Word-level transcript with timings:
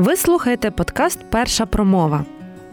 Ви 0.00 0.16
слухаєте 0.16 0.70
подкаст 0.70 1.18
Перша 1.30 1.66
промова. 1.66 2.24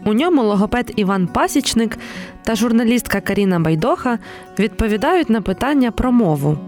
У 0.04 0.12
ньому 0.12 0.42
логопед 0.42 0.92
Іван 0.96 1.26
Пасічник 1.26 1.98
та 2.42 2.54
журналістка 2.54 3.20
Каріна 3.20 3.60
Байдоха 3.60 4.18
відповідають 4.58 5.30
на 5.30 5.40
питання 5.40 5.90
про 5.90 6.12
мову 6.12 6.58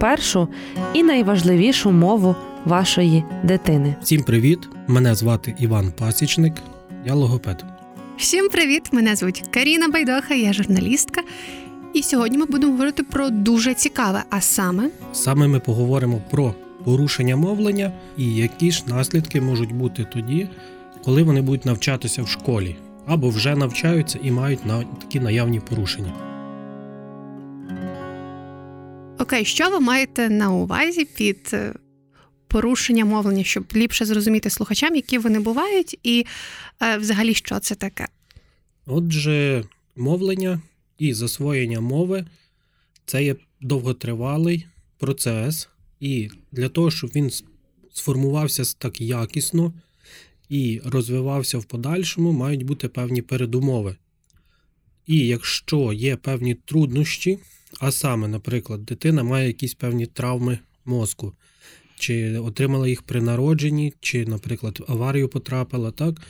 першу 0.00 0.48
і 0.94 1.02
найважливішу 1.02 1.90
мову 1.90 2.36
вашої 2.64 3.24
дитини. 3.44 3.96
Всім 4.02 4.22
привіт! 4.22 4.58
Мене 4.86 5.14
звати 5.14 5.54
Іван 5.58 5.92
Пасічник, 5.98 6.54
я 7.06 7.14
логопед. 7.14 7.64
Всім 8.16 8.48
привіт! 8.48 8.92
Мене 8.92 9.16
звуть 9.16 9.44
Каріна 9.50 9.88
Байдоха, 9.88 10.34
я 10.34 10.52
журналістка. 10.52 11.22
І 11.94 12.02
сьогодні 12.02 12.38
ми 12.38 12.46
будемо 12.46 12.72
говорити 12.72 13.02
про 13.02 13.30
дуже 13.30 13.74
цікаве, 13.74 14.24
а 14.30 14.40
саме 14.40 14.90
Саме 15.12 15.48
ми 15.48 15.60
поговоримо 15.60 16.20
про 16.30 16.54
порушення 16.84 17.36
мовлення 17.36 17.92
і 18.16 18.34
які 18.34 18.70
ж 18.70 18.84
наслідки 18.86 19.40
можуть 19.40 19.72
бути 19.72 20.06
тоді, 20.12 20.48
коли 21.04 21.22
вони 21.22 21.42
будуть 21.42 21.64
навчатися 21.64 22.22
в 22.22 22.28
школі 22.28 22.76
або 23.06 23.28
вже 23.28 23.56
навчаються 23.56 24.18
і 24.22 24.30
мають 24.30 24.60
такі 25.00 25.20
наявні 25.20 25.60
порушення. 25.60 26.28
окей, 29.28 29.44
що 29.44 29.70
ви 29.70 29.80
маєте 29.80 30.28
на 30.28 30.52
увазі 30.52 31.04
під 31.04 31.50
е, 31.52 31.74
порушення 32.46 33.04
мовлення, 33.04 33.44
щоб 33.44 33.64
ліпше 33.76 34.04
зрозуміти 34.04 34.50
слухачам, 34.50 34.94
які 34.94 35.18
вони 35.18 35.40
бувають, 35.40 35.98
і 36.02 36.26
е, 36.82 36.96
взагалі 36.96 37.34
що 37.34 37.58
це 37.58 37.74
таке? 37.74 38.08
Отже, 38.86 39.64
мовлення 39.96 40.60
і 40.98 41.14
засвоєння 41.14 41.80
мови 41.80 42.26
це 43.06 43.24
є 43.24 43.36
довготривалий 43.60 44.66
процес, 44.98 45.68
і 46.00 46.30
для 46.52 46.68
того, 46.68 46.90
щоб 46.90 47.10
він 47.14 47.30
сформувався 47.92 48.74
так 48.78 49.00
якісно 49.00 49.72
і 50.48 50.80
розвивався 50.84 51.58
в 51.58 51.64
подальшому, 51.64 52.32
мають 52.32 52.62
бути 52.62 52.88
певні 52.88 53.22
передумови. 53.22 53.96
І 55.06 55.26
якщо 55.26 55.92
є 55.92 56.16
певні 56.16 56.54
труднощі, 56.54 57.38
а 57.80 57.92
саме, 57.92 58.28
наприклад, 58.28 58.84
дитина 58.84 59.22
має 59.22 59.46
якісь 59.46 59.74
певні 59.74 60.06
травми 60.06 60.58
мозку, 60.84 61.32
чи 61.98 62.38
отримала 62.38 62.88
їх 62.88 63.02
при 63.02 63.20
народженні, 63.20 63.92
чи, 64.00 64.26
наприклад, 64.26 64.80
в 64.80 64.92
аварію 64.92 65.28
потрапила, 65.28 65.90
так? 65.90 66.20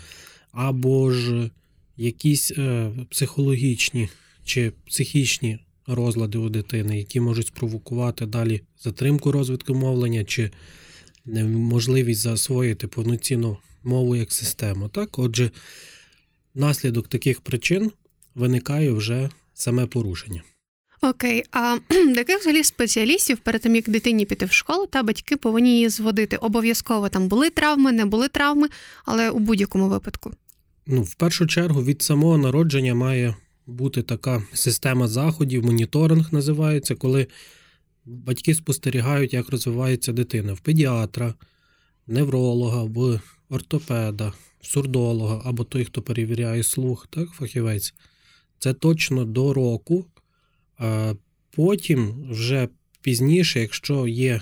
або 0.52 1.12
ж 1.12 1.50
якісь 1.96 2.50
е, 2.50 2.90
психологічні 3.10 4.08
чи 4.44 4.72
психічні 4.86 5.58
розлади 5.88 6.38
у 6.38 6.48
дитини, 6.48 6.98
які 6.98 7.20
можуть 7.20 7.46
спровокувати 7.46 8.26
далі 8.26 8.60
затримку 8.78 9.32
розвитку 9.32 9.74
мовлення 9.74 10.24
чи 10.24 10.50
неможливість 11.24 12.20
засвоїти 12.20 12.88
повноцінну 12.88 13.56
мову 13.84 14.16
як 14.16 14.32
систему. 14.32 14.88
Так, 14.88 15.18
отже, 15.18 15.50
наслідок 16.54 17.08
таких 17.08 17.40
причин 17.40 17.90
виникає 18.34 18.92
вже 18.92 19.30
саме 19.54 19.86
порушення. 19.86 20.42
Окей, 21.00 21.44
а 21.52 21.78
до 21.90 21.96
яких 21.96 22.38
взагалі 22.38 22.64
спеціалістів 22.64 23.38
перед 23.38 23.62
тим, 23.62 23.76
як 23.76 23.88
дитині 23.88 24.24
піти 24.24 24.46
в 24.46 24.52
школу, 24.52 24.86
та 24.86 25.02
батьки 25.02 25.36
повинні 25.36 25.70
її 25.70 25.88
зводити? 25.88 26.36
Обов'язково 26.36 27.08
там 27.08 27.28
були 27.28 27.50
травми, 27.50 27.92
не 27.92 28.06
були 28.06 28.28
травми, 28.28 28.68
але 29.04 29.30
у 29.30 29.38
будь-якому 29.38 29.88
випадку. 29.88 30.32
Ну, 30.86 31.02
в 31.02 31.14
першу 31.14 31.46
чергу, 31.46 31.84
від 31.84 32.02
самого 32.02 32.38
народження 32.38 32.94
має 32.94 33.34
бути 33.68 34.02
така 34.02 34.42
система 34.52 35.08
заходів, 35.08 35.64
моніторинг 35.64 36.32
називається, 36.32 36.94
коли 36.94 37.26
батьки 38.04 38.54
спостерігають, 38.54 39.32
як 39.32 39.48
розвивається 39.48 40.12
дитина 40.12 40.52
в 40.52 40.60
педіатра, 40.60 41.34
невролога, 42.06 42.82
в 42.82 43.20
ортопеда, 43.48 44.32
в 44.60 44.66
сурдолога 44.66 45.42
або 45.44 45.64
той, 45.64 45.84
хто 45.84 46.02
перевіряє 46.02 46.62
слух, 46.62 47.06
так, 47.10 47.28
фахівець. 47.30 47.94
Це 48.58 48.74
точно 48.74 49.24
до 49.24 49.54
року. 49.54 50.06
Потім, 51.50 52.26
вже 52.30 52.68
пізніше, 53.02 53.60
якщо 53.60 54.08
є 54.08 54.40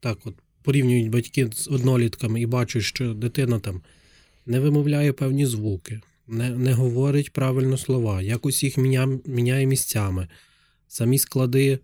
так, 0.00 0.18
от 0.24 0.34
порівнюють 0.62 1.10
батьки 1.10 1.48
з 1.52 1.68
однолітками 1.68 2.40
і 2.40 2.46
бачать, 2.46 2.82
що 2.82 3.14
дитина 3.14 3.60
там 3.60 3.82
не 4.46 4.60
вимовляє 4.60 5.12
певні 5.12 5.46
звуки, 5.46 6.00
не, 6.28 6.50
не 6.50 6.72
говорить 6.72 7.32
правильно 7.32 7.78
слова, 7.78 8.22
якось 8.22 8.62
їх 8.62 8.76
міня, 8.76 9.18
міняє 9.26 9.66
місцями, 9.66 10.28
самі 10.88 11.18
склади 11.18 11.78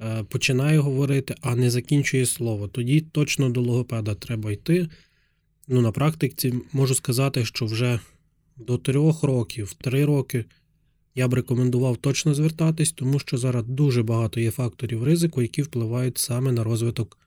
е, 0.00 0.24
починає 0.24 0.78
говорити, 0.78 1.34
а 1.40 1.56
не 1.56 1.70
закінчує 1.70 2.26
слово. 2.26 2.68
Тоді 2.68 3.00
точно 3.00 3.48
до 3.50 3.60
логопеда 3.60 4.14
треба 4.14 4.52
йти. 4.52 4.88
Ну, 5.68 5.80
на 5.80 5.92
практиці 5.92 6.54
можу 6.72 6.94
сказати, 6.94 7.44
що 7.44 7.66
вже 7.66 8.00
до 8.56 8.78
трьох 8.78 9.22
років, 9.22 9.72
три 9.72 10.04
роки 10.04 10.44
я 11.14 11.28
б 11.28 11.34
рекомендував 11.34 11.96
точно 11.96 12.34
звертатись, 12.34 12.92
тому 12.92 13.18
що 13.18 13.38
зараз 13.38 13.64
дуже 13.66 14.02
багато 14.02 14.40
є 14.40 14.50
факторів 14.50 15.04
ризику, 15.04 15.42
які 15.42 15.62
впливають 15.62 16.18
саме 16.18 16.52
на 16.52 16.64
розвиток 16.64 17.18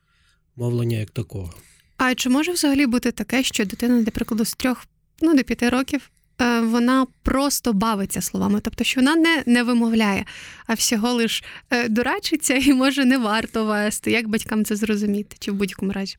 мовлення 0.55 0.97
як 0.97 1.11
такого. 1.11 1.53
А 1.97 2.15
чи 2.15 2.29
може 2.29 2.51
взагалі 2.51 2.85
бути 2.85 3.11
таке, 3.11 3.43
що 3.43 3.65
дитина, 3.65 4.01
для 4.01 4.11
прикладу, 4.11 4.45
з 4.45 4.53
трьох 4.53 4.87
ну, 5.21 5.37
до 5.37 5.43
п'яти 5.43 5.69
років 5.69 6.11
вона 6.39 7.07
просто 7.23 7.73
бавиться 7.73 8.21
словами, 8.21 8.59
тобто, 8.63 8.83
що 8.83 9.01
вона 9.01 9.15
не, 9.15 9.43
не 9.45 9.63
вимовляє, 9.63 10.25
а 10.67 10.73
всього 10.73 11.13
лиш 11.13 11.43
е, 11.69 11.89
дурачиться 11.89 12.53
і 12.53 12.73
може 12.73 13.05
не 13.05 13.17
варто 13.17 13.65
вести. 13.65 14.11
Як 14.11 14.27
батькам 14.27 14.65
це 14.65 14.75
зрозуміти, 14.75 15.35
чи 15.39 15.51
в 15.51 15.55
будь-якому 15.55 15.91
разі? 15.91 16.15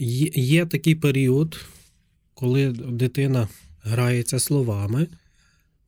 Є, 0.00 0.30
є 0.34 0.66
такий 0.66 0.94
період, 0.94 1.60
коли 2.34 2.68
дитина 2.68 3.48
грається 3.82 4.38
словами, 4.38 5.06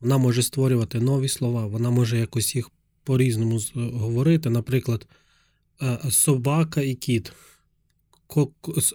вона 0.01 0.19
може 0.19 0.43
створювати 0.43 1.01
нові 1.01 1.29
слова, 1.29 1.67
вона 1.67 1.91
може 1.91 2.19
якось 2.19 2.57
їх 2.57 2.71
по-різному 3.05 3.61
говорити. 3.75 4.51
Наприклад, 4.51 5.07
е, 5.83 5.99
собака 6.11 6.81
і 6.81 6.95
кіт, 6.95 7.33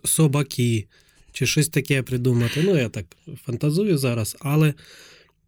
собаки, 0.03 0.87
чи 1.35 1.45
щось 1.45 1.67
таке 1.67 2.03
придумати. 2.03 2.63
Ну, 2.65 2.77
я 2.77 2.89
так 2.89 3.05
фантазую 3.45 3.97
зараз, 3.97 4.37
але 4.39 4.73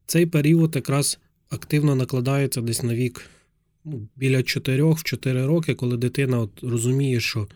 цей 0.06 0.26
період 0.26 0.76
якраз 0.76 1.20
активно 1.50 1.96
накладається 1.96 2.62
десь 2.62 2.84
на 2.84 2.96
вік 2.96 3.30
ну, 3.86 4.08
біля 4.16 4.44
4 4.44 4.84
в 4.84 5.04
4 5.04 5.46
роки, 5.46 5.76
коли 5.76 5.98
дитина 5.98 6.40
от 6.40 6.64
розуміє, 6.64 7.20
що 7.20 7.48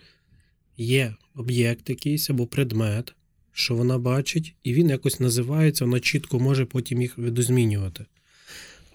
є 0.78 1.16
об'єкт 1.36 1.90
якийсь 1.90 2.30
або 2.30 2.47
предмет, 2.47 3.14
що 3.52 3.75
вона 3.75 3.97
бачить, 3.97 4.56
і 4.63 4.74
він 4.74 4.90
якось 4.90 5.19
називається, 5.19 5.86
вона 5.86 6.00
чітко 6.00 6.40
може 6.40 6.66
потім 6.66 7.02
їх 7.02 7.18
видозмінювати. 7.18 8.06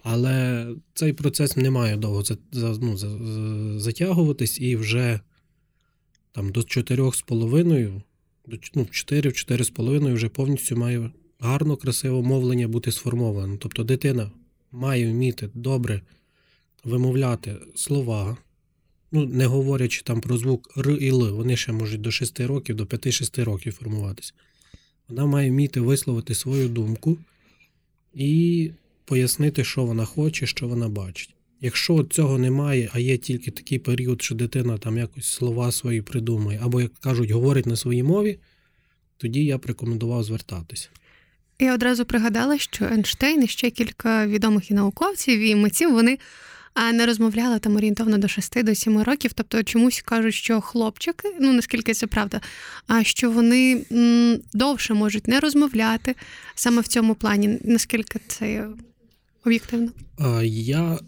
Але 0.03 0.67
цей 0.93 1.13
процес 1.13 1.57
не 1.57 1.69
має 1.69 1.97
довго 1.97 2.23
ну, 2.53 2.97
за, 2.97 3.09
за- 3.17 3.79
затягуватись, 3.79 4.59
і 4.59 4.75
вже 4.75 5.19
там 6.31 6.51
до 6.51 6.59
4,5, 6.59 8.01
до 8.47 8.57
ч- 8.57 8.71
ну, 8.75 8.81
4-4,5 8.91 10.13
вже 10.13 10.29
повністю 10.29 10.75
має 10.77 11.11
гарно, 11.39 11.77
красиво 11.77 12.23
мовлення 12.23 12.67
бути 12.67 12.91
сформовано. 12.91 13.57
Тобто 13.57 13.83
дитина 13.83 14.31
має 14.71 15.11
вміти 15.11 15.49
добре 15.53 16.01
вимовляти 16.83 17.55
слова, 17.75 18.37
ну, 19.11 19.25
не 19.25 19.45
говорячи 19.45 20.01
там 20.01 20.21
про 20.21 20.37
звук 20.37 20.77
Р 20.77 20.91
і 20.91 21.07
Л, 21.07 21.35
вони 21.35 21.57
ще 21.57 21.71
можуть 21.71 22.01
до 22.01 22.11
6 22.11 22.39
років, 22.39 22.75
до 22.75 22.85
5-6 22.85 23.43
років 23.43 23.73
формуватися. 23.73 24.33
Вона 25.07 25.25
має 25.25 25.49
вміти 25.51 25.79
висловити 25.79 26.35
свою 26.35 26.69
думку 26.69 27.17
і 28.13 28.71
пояснити, 29.05 29.63
що 29.63 29.85
вона 29.85 30.05
хоче, 30.05 30.45
що 30.47 30.67
вона 30.67 30.89
бачить. 30.89 31.29
Якщо 31.61 32.03
цього 32.03 32.37
немає, 32.37 32.89
а 32.93 32.99
є 32.99 33.17
тільки 33.17 33.51
такий 33.51 33.79
період, 33.79 34.21
що 34.21 34.35
дитина 34.35 34.77
там 34.77 34.97
якось 34.97 35.25
слова 35.25 35.71
свої 35.71 36.01
придумує, 36.01 36.59
або, 36.63 36.81
як 36.81 36.93
кажуть, 36.93 37.31
говорить 37.31 37.65
на 37.65 37.75
своїй 37.75 38.03
мові, 38.03 38.39
тоді 39.17 39.45
я 39.45 39.57
б 39.57 39.65
рекомендував 39.65 40.23
звертатися. 40.23 40.89
Я 41.59 41.73
одразу 41.73 42.05
пригадала, 42.05 42.57
що 42.57 42.85
Ейнштейн 42.85 43.43
і 43.43 43.47
ще 43.47 43.69
кілька 43.69 44.27
відомих 44.27 44.71
і 44.71 44.73
науковців 44.73 45.39
і 45.39 45.55
митців 45.55 45.91
вони 45.93 46.17
не 46.93 47.05
розмовляли 47.05 47.59
там 47.59 47.75
орієнтовно 47.75 48.17
до 48.17 48.27
6 48.27 48.63
до 48.63 48.75
7 48.75 49.01
років. 49.01 49.33
Тобто 49.33 49.63
чомусь 49.63 50.01
кажуть, 50.01 50.33
що 50.33 50.61
хлопчики, 50.61 51.35
ну 51.39 51.53
наскільки 51.53 51.93
це 51.93 52.07
правда, 52.07 52.41
а 52.87 53.03
що 53.03 53.31
вони 53.31 53.85
довше 54.53 54.93
можуть 54.93 55.27
не 55.27 55.39
розмовляти 55.39 56.15
саме 56.55 56.81
в 56.81 56.87
цьому 56.87 57.15
плані. 57.15 57.59
Наскільки 57.63 58.19
це 58.27 58.67
об'єктивно? 59.45 59.89
Я 60.43 60.99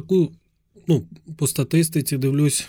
таку, 0.00 0.32
ну, 0.86 1.06
по 1.36 1.46
статистиці 1.46 2.16
дивлюсь 2.16 2.68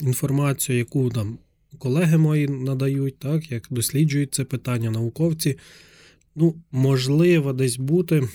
інформацію, 0.00 0.78
яку 0.78 1.10
там 1.10 1.38
колеги 1.78 2.18
мої 2.18 2.48
надають, 2.48 3.18
так, 3.18 3.52
як 3.52 3.66
досліджують 3.70 4.34
це 4.34 4.44
питання 4.44 4.90
науковці. 4.90 5.58
Ну, 6.34 6.54
можливо, 6.72 7.52
десь 7.52 7.76
бути 7.76 8.28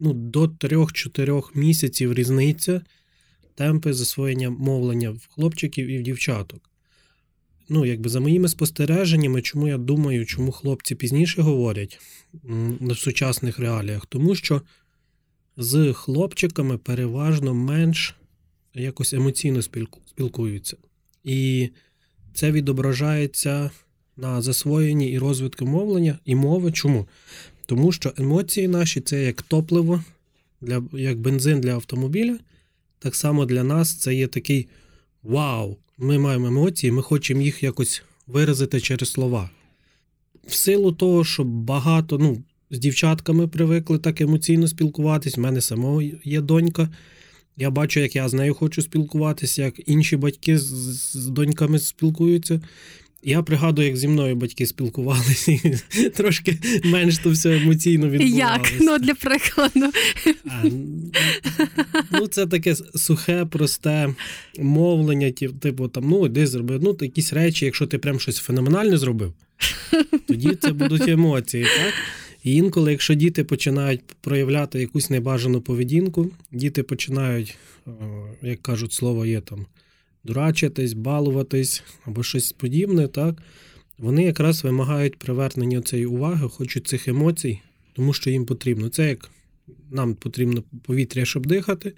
ну, 0.00 0.12
до 0.12 0.44
3-4 0.44 1.42
місяців 1.54 2.14
різниця 2.14 2.82
темпи 3.54 3.92
засвоєння 3.92 4.50
мовлення 4.50 5.10
в 5.10 5.28
хлопчиків 5.30 5.86
і 5.86 5.98
в 5.98 6.02
дівчаток. 6.02 6.70
ну, 7.68 7.84
якби 7.84 8.10
за 8.10 8.20
моїми 8.20 8.48
спостереженнями, 8.48 9.42
чому 9.42 9.68
я 9.68 9.78
думаю, 9.78 10.26
чому 10.26 10.52
хлопці 10.52 10.94
пізніше 10.94 11.42
говорять 11.42 12.00
в 12.80 12.96
сучасних 12.96 13.58
реаліях, 13.58 14.06
тому 14.06 14.34
що 14.34 14.62
з 15.56 15.92
хлопчиками 15.92 16.78
переважно 16.78 17.54
менш 17.54 18.14
якось 18.74 19.12
емоційно 19.12 19.62
спілкуються. 20.06 20.76
І 21.24 21.68
це 22.34 22.52
відображається 22.52 23.70
на 24.16 24.42
засвоєнні 24.42 25.10
і 25.10 25.18
розвитку 25.18 25.66
мовлення 25.66 26.18
і 26.24 26.34
мови. 26.34 26.72
Чому? 26.72 27.06
Тому 27.66 27.92
що 27.92 28.12
емоції 28.16 28.68
наші 28.68 29.00
це 29.00 29.24
як 29.24 29.42
топливо, 29.42 30.04
для, 30.60 30.82
як 30.92 31.20
бензин 31.20 31.60
для 31.60 31.72
автомобіля. 31.72 32.38
Так 32.98 33.14
само 33.14 33.46
для 33.46 33.64
нас 33.64 33.94
це 33.94 34.14
є 34.14 34.26
такий 34.26 34.68
вау! 35.22 35.76
Ми 35.98 36.18
маємо 36.18 36.46
емоції, 36.46 36.92
ми 36.92 37.02
хочемо 37.02 37.42
їх 37.42 37.62
якось 37.62 38.02
виразити 38.26 38.80
через 38.80 39.10
слова. 39.10 39.50
В 40.46 40.54
силу 40.54 40.92
того, 40.92 41.24
що 41.24 41.44
багато, 41.44 42.18
ну, 42.18 42.42
з 42.72 42.78
дівчатками 42.78 43.48
привикли 43.48 43.98
так 43.98 44.20
емоційно 44.20 44.68
спілкуватись, 44.68 45.36
в 45.36 45.40
мене 45.40 45.60
самого 45.60 46.02
є 46.24 46.40
донька. 46.40 46.88
Я 47.56 47.70
бачу, 47.70 48.00
як 48.00 48.16
я 48.16 48.28
з 48.28 48.34
нею 48.34 48.54
хочу 48.54 48.82
спілкуватися, 48.82 49.62
як 49.62 49.88
інші 49.88 50.16
батьки 50.16 50.58
з, 50.58 50.64
з 51.12 51.26
доньками 51.26 51.78
спілкуються. 51.78 52.60
Я 53.24 53.42
пригадую, 53.42 53.88
як 53.88 53.96
зі 53.96 54.08
мною 54.08 54.36
батьки 54.36 54.66
спілкувалися, 54.66 55.52
і 55.52 56.08
трошки 56.14 56.58
менш 56.84 57.18
то 57.18 57.30
все 57.30 57.56
емоційно 57.56 58.08
відбувалося. 58.08 58.38
Як? 58.38 58.72
Ну, 58.80 58.98
для 58.98 59.14
прикладу. 59.14 59.92
А, 60.46 60.64
ну, 62.12 62.26
Це 62.26 62.46
таке 62.46 62.76
сухе, 62.94 63.44
просте 63.44 64.14
мовлення, 64.58 65.30
типу, 65.60 65.88
там, 65.88 66.08
ну, 66.08 66.26
іди 66.26 66.46
зроби. 66.46 66.78
Ну, 66.82 66.96
якісь 67.00 67.32
речі, 67.32 67.64
якщо 67.64 67.86
ти 67.86 67.98
прям 67.98 68.20
щось 68.20 68.38
феноменальне 68.38 68.98
зробив, 68.98 69.32
тоді 70.28 70.54
це 70.54 70.72
будуть 70.72 71.08
емоції. 71.08 71.64
так? 71.64 71.94
І 72.44 72.54
інколи, 72.54 72.90
якщо 72.90 73.14
діти 73.14 73.44
починають 73.44 74.02
проявляти 74.20 74.80
якусь 74.80 75.10
небажану 75.10 75.60
поведінку, 75.60 76.30
діти 76.52 76.82
починають, 76.82 77.56
як 78.42 78.62
кажуть, 78.62 78.92
слово 78.92 79.26
є 79.26 79.40
там 79.40 79.66
дурачитись, 80.24 80.92
балуватись 80.92 81.82
або 82.04 82.22
щось 82.22 82.52
подібне, 82.52 83.08
так, 83.08 83.42
вони 83.98 84.24
якраз 84.24 84.64
вимагають 84.64 85.16
привернення 85.16 85.80
цієї 85.80 86.06
уваги, 86.06 86.48
хочуть 86.48 86.86
цих 86.86 87.08
емоцій, 87.08 87.60
тому 87.92 88.12
що 88.12 88.30
їм 88.30 88.46
потрібно. 88.46 88.88
Це 88.88 89.08
як 89.08 89.30
нам 89.90 90.14
потрібно 90.14 90.64
повітря, 90.82 91.24
щоб 91.24 91.46
дихати. 91.46 91.94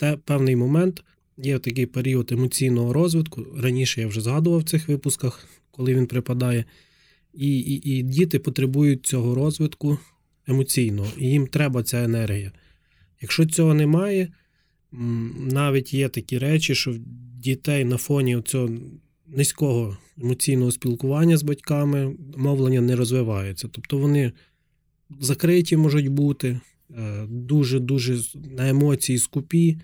В 0.00 0.16
певний 0.16 0.56
момент 0.56 1.02
є 1.36 1.58
такий 1.58 1.86
період 1.86 2.32
емоційного 2.32 2.92
розвитку. 2.92 3.46
Раніше 3.56 4.00
я 4.00 4.06
вже 4.06 4.20
згадував 4.20 4.60
в 4.60 4.68
цих 4.68 4.88
випусках, 4.88 5.48
коли 5.70 5.94
він 5.94 6.06
припадає. 6.06 6.64
І, 7.38 7.58
і, 7.58 7.90
і 7.90 8.02
діти 8.02 8.38
потребують 8.38 9.06
цього 9.06 9.34
розвитку 9.34 9.98
емоційного, 10.46 11.08
і 11.18 11.26
їм 11.26 11.46
треба 11.46 11.82
ця 11.82 12.04
енергія. 12.04 12.52
Якщо 13.20 13.46
цього 13.46 13.74
немає, 13.74 14.32
навіть 15.38 15.94
є 15.94 16.08
такі 16.08 16.38
речі, 16.38 16.74
що 16.74 16.94
дітей 17.36 17.84
на 17.84 17.96
фоні 17.96 18.42
цього 18.44 18.70
низького 19.26 19.96
емоційного 20.22 20.72
спілкування 20.72 21.36
з 21.36 21.42
батьками 21.42 22.16
мовлення 22.36 22.80
не 22.80 22.96
розвивається. 22.96 23.68
Тобто 23.72 23.98
вони 23.98 24.32
закриті 25.20 25.76
можуть 25.76 26.08
бути, 26.08 26.60
дуже-дуже 27.28 28.18
на 28.56 28.68
емоції 28.68 29.18
скупі. 29.18 29.78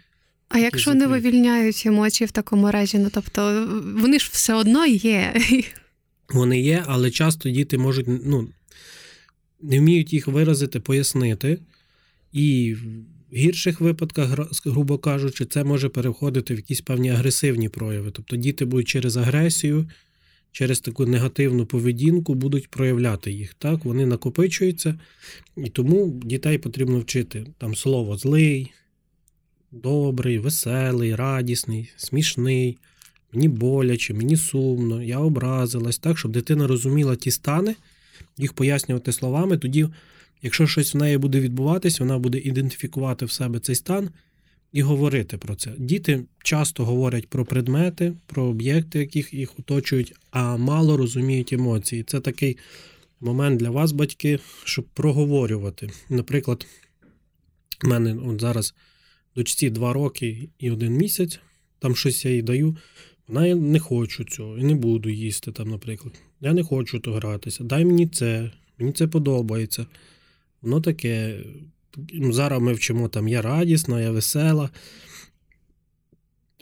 А 0.49 0.59
якщо 0.59 0.95
не 0.95 1.07
вивільняють 1.07 1.83
емоції 1.87 2.27
в 2.27 2.31
такому 2.31 2.71
разі, 2.71 2.99
ну 2.99 3.09
тобто 3.13 3.69
вони 3.97 4.19
ж 4.19 4.29
все 4.33 4.55
одно 4.55 4.87
є. 4.87 5.35
Вони 6.29 6.61
є, 6.61 6.85
але 6.87 7.11
часто 7.11 7.51
діти 7.51 7.79
можуть 7.79 8.07
ну, 8.09 8.49
не 9.63 9.79
вміють 9.79 10.13
їх 10.13 10.29
виразити, 10.29 10.81
пояснити. 10.81 11.59
І 12.33 12.75
в 12.75 13.37
гірших 13.37 13.81
випадках, 13.81 14.55
грубо 14.67 14.99
кажучи, 14.99 15.45
це 15.45 15.65
може 15.65 15.89
переходити 15.89 16.55
в 16.55 16.57
якісь 16.57 16.81
певні 16.81 17.11
агресивні 17.11 17.69
прояви. 17.69 18.11
Тобто 18.11 18.37
діти 18.37 18.65
будуть 18.65 18.89
через 18.89 19.17
агресію, 19.17 19.89
через 20.53 20.81
таку 20.81 21.07
негативну 21.07 21.67
поведінку 21.67 22.35
будуть 22.35 22.69
проявляти 22.69 23.33
їх. 23.33 23.55
Так, 23.55 23.85
Вони 23.85 24.07
накопичуються, 24.07 24.99
і 25.57 25.71
тому 25.71 26.21
дітей 26.25 26.59
потрібно 26.59 26.99
вчити 26.99 27.47
там 27.59 27.75
слово 27.75 28.17
злий, 28.17 28.73
добрий, 29.73 30.39
веселий, 30.39 31.15
радісний, 31.15 31.93
смішний. 31.97 32.79
Мені 33.35 33.49
боляче, 33.49 34.15
мені 34.15 34.37
сумно, 34.37 35.03
я 35.03 35.19
образилась, 35.19 35.99
так, 35.99 36.19
щоб 36.19 36.33
дитина 36.33 36.67
розуміла 36.67 37.17
ті 37.17 37.31
стани, 37.31 37.75
їх 38.37 38.53
пояснювати 38.53 39.13
словами, 39.13 39.59
тоді 39.59 39.89
Якщо 40.45 40.67
щось 40.67 40.95
в 40.95 40.97
неї 40.99 41.19
буде 41.19 41.41
відбуватись, 41.41 42.01
вона 42.01 42.19
буде 42.19 42.39
ідентифікувати 42.39 43.25
в 43.25 43.31
себе 43.31 43.61
цей 43.61 43.75
стан 43.75 44.11
і 44.73 44.83
говорити 44.83 45.39
про 45.39 45.55
це. 45.55 45.73
Діти 45.79 46.25
часто 46.43 46.85
говорять 46.85 47.29
про 47.29 47.45
предмети, 47.45 48.13
про 48.27 48.45
об'єкти, 48.45 48.99
яких 48.99 49.35
їх 49.35 49.59
оточують, 49.59 50.15
а 50.31 50.57
мало 50.57 50.97
розуміють 50.97 51.53
емоції. 51.53 52.03
Це 52.03 52.21
такий 52.21 52.57
момент 53.21 53.61
для 53.61 53.71
вас, 53.71 53.93
батьки, 53.93 54.39
щоб 54.65 54.85
проговорювати. 54.85 55.91
Наприклад, 56.09 56.67
в 57.83 57.89
мене 57.89 58.15
от 58.15 58.41
зараз 58.41 58.75
дочці 59.37 59.71
два 59.71 59.93
роки 59.93 60.49
і 60.59 60.71
один 60.71 60.93
місяць, 60.93 61.41
там 61.79 61.97
щось 61.97 62.25
я 62.25 62.31
їй 62.31 62.43
даю. 62.43 62.77
Я 63.29 63.55
не 63.55 63.79
хочу 63.79 64.25
цього 64.25 64.59
і 64.59 64.65
не 64.65 64.75
буду 64.75 65.11
їсти 65.11 65.53
там, 65.53 65.71
наприклад. 65.71 66.15
Я 66.41 66.53
не 66.53 66.63
хочу 66.63 67.01
то 67.01 67.13
гратися. 67.13 67.65
Дай 67.65 67.85
мені 67.85 68.07
це, 68.07 68.51
мені 68.79 68.93
це 68.93 69.07
подобається. 69.07 69.87
Воно 70.63 70.81
таке. 70.81 71.41
Ну, 72.13 72.33
зараз 72.33 72.63
ми 72.63 72.73
вчимо 72.73 73.09
там 73.09 73.29
я 73.29 73.43
радісна, 73.43 74.01
я 74.01 74.11
весела. 74.11 74.71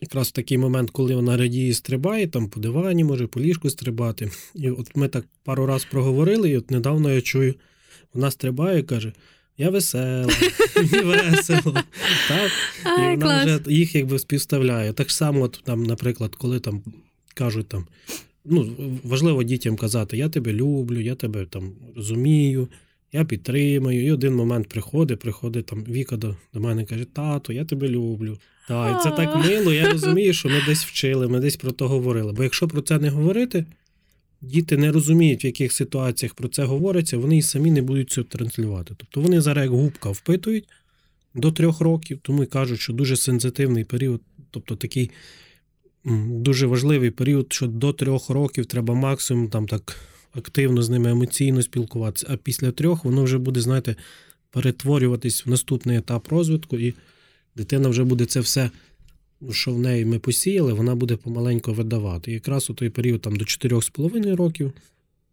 Якраз 0.01 0.29
в 0.29 0.33
такий 0.33 0.59
момент, 0.59 0.91
коли 0.91 1.15
вона 1.15 1.37
радіє, 1.37 1.75
стрибає, 1.75 2.27
там 2.27 2.49
по 2.49 2.61
дивані 2.61 3.05
може, 3.05 3.27
по 3.27 3.41
ліжку 3.41 3.71
стрибати. 3.71 4.31
І 4.55 4.71
от 4.71 4.97
ми 4.97 5.09
так 5.09 5.25
пару 5.45 5.67
раз 5.67 5.85
проговорили, 5.85 6.51
і 6.51 6.57
от 6.57 6.71
недавно 6.71 7.13
я 7.13 7.21
чую, 7.21 7.55
вона 8.15 8.31
стрибає 8.31 8.79
і 8.79 8.83
каже: 8.83 9.13
Я 9.59 9.71
весела, 9.71 10.33
мені 10.77 11.05
весело. 11.05 11.77
Так? 12.29 12.51
І 12.99 13.01
вона 13.01 13.45
вже 13.45 13.61
їх 13.75 13.95
якби 13.95 14.19
співставляє. 14.19 14.93
Так 14.93 15.11
само, 15.11 15.43
от, 15.43 15.61
там, 15.65 15.83
наприклад, 15.83 16.37
коли 16.37 16.61
там 16.61 16.83
кажуть 17.35 17.69
там, 17.69 17.87
ну, 18.45 18.77
важливо 19.05 19.43
дітям 19.43 19.77
казати, 19.77 20.17
я 20.17 20.29
тебе 20.29 20.53
люблю, 20.53 21.01
я 21.01 21.15
тебе 21.15 21.47
там 21.47 21.73
розумію 21.97 22.69
я 23.13 23.25
підтримаю. 23.25 24.07
І 24.07 24.13
один 24.13 24.35
момент 24.35 24.69
приходить, 24.69 25.19
приходить 25.19 25.67
там 25.67 25.85
Віка 25.85 26.17
до, 26.17 26.37
до 26.55 26.61
мене 26.61 26.85
каже: 26.85 27.05
Тато, 27.05 27.53
я 27.53 27.65
тебе 27.65 27.89
люблю. 27.89 28.39
Та, 28.69 28.91
і 28.91 29.03
це 29.03 29.11
так 29.11 29.37
мило, 29.37 29.73
я 29.73 29.89
розумію, 29.93 30.33
що 30.33 30.49
ми 30.49 30.63
десь 30.67 30.85
вчили, 30.85 31.29
ми 31.29 31.41
десь 31.41 31.57
про 31.57 31.73
то 31.73 31.89
говорили. 31.89 32.33
Бо 32.33 32.43
якщо 32.43 32.69
про 32.69 32.83
це 32.83 32.99
не 32.99 33.11
говорити, 33.11 33.67
діти 34.43 34.77
не 34.77 34.93
розуміють, 34.93 35.45
в 35.45 35.47
яких 35.47 35.73
ситуаціях 35.73 36.35
про 36.35 36.49
це 36.49 36.65
говориться, 36.65 37.19
вони 37.19 37.39
і 37.39 37.43
самі 37.43 37.71
не 37.71 37.83
будуть 37.83 38.11
це 38.11 38.23
транслювати. 38.23 38.95
Тобто 38.97 39.21
вони 39.21 39.41
зараз 39.41 39.63
як 39.63 39.73
губка 39.73 40.11
впитують 40.11 40.69
до 41.35 41.53
трьох 41.53 41.81
років, 41.81 42.19
тому 42.23 42.43
і 42.43 42.47
кажуть, 42.47 42.81
що 42.81 42.93
дуже 42.93 43.17
сенситивний 43.17 43.85
період, 43.85 44.21
тобто 44.51 44.77
такий 44.77 45.11
дуже 46.29 46.67
важливий 46.67 47.11
період, 47.11 47.53
що 47.53 47.67
до 47.67 47.93
трьох 47.93 48.31
років 48.31 48.67
треба 48.67 48.95
максимум 48.95 49.49
там 49.49 49.67
так 49.67 49.97
активно 50.33 50.83
з 50.83 50.91
ними 50.91 51.11
емоційно 51.11 51.63
спілкуватися. 51.63 52.27
А 52.31 52.37
після 52.37 52.73
трьох 52.73 53.05
воно 53.05 53.25
вже 53.25 53.39
буде, 53.39 53.61
знаєте, 53.61 53.97
перетворюватись 54.51 55.47
в 55.47 55.51
наступний 55.51 55.97
етап 55.97 56.29
розвитку, 56.29 56.79
і 56.79 56.95
дитина 57.57 57.89
вже 57.89 58.05
буде 58.05 58.27
це 58.27 58.41
все, 58.41 58.71
що 59.51 59.73
в 59.73 59.79
неї 59.79 60.05
ми 60.05 60.19
посіяли, 60.19 60.73
вона 60.73 60.95
буде 60.95 61.17
помаленько 61.17 61.73
видавати. 61.73 62.31
І 62.31 62.35
якраз 62.35 62.71
у 62.71 62.75
той 62.75 62.91
період 62.91 63.21
там 63.21 63.37
до 63.37 63.45
4,5 63.45 64.37
років 64.37 64.73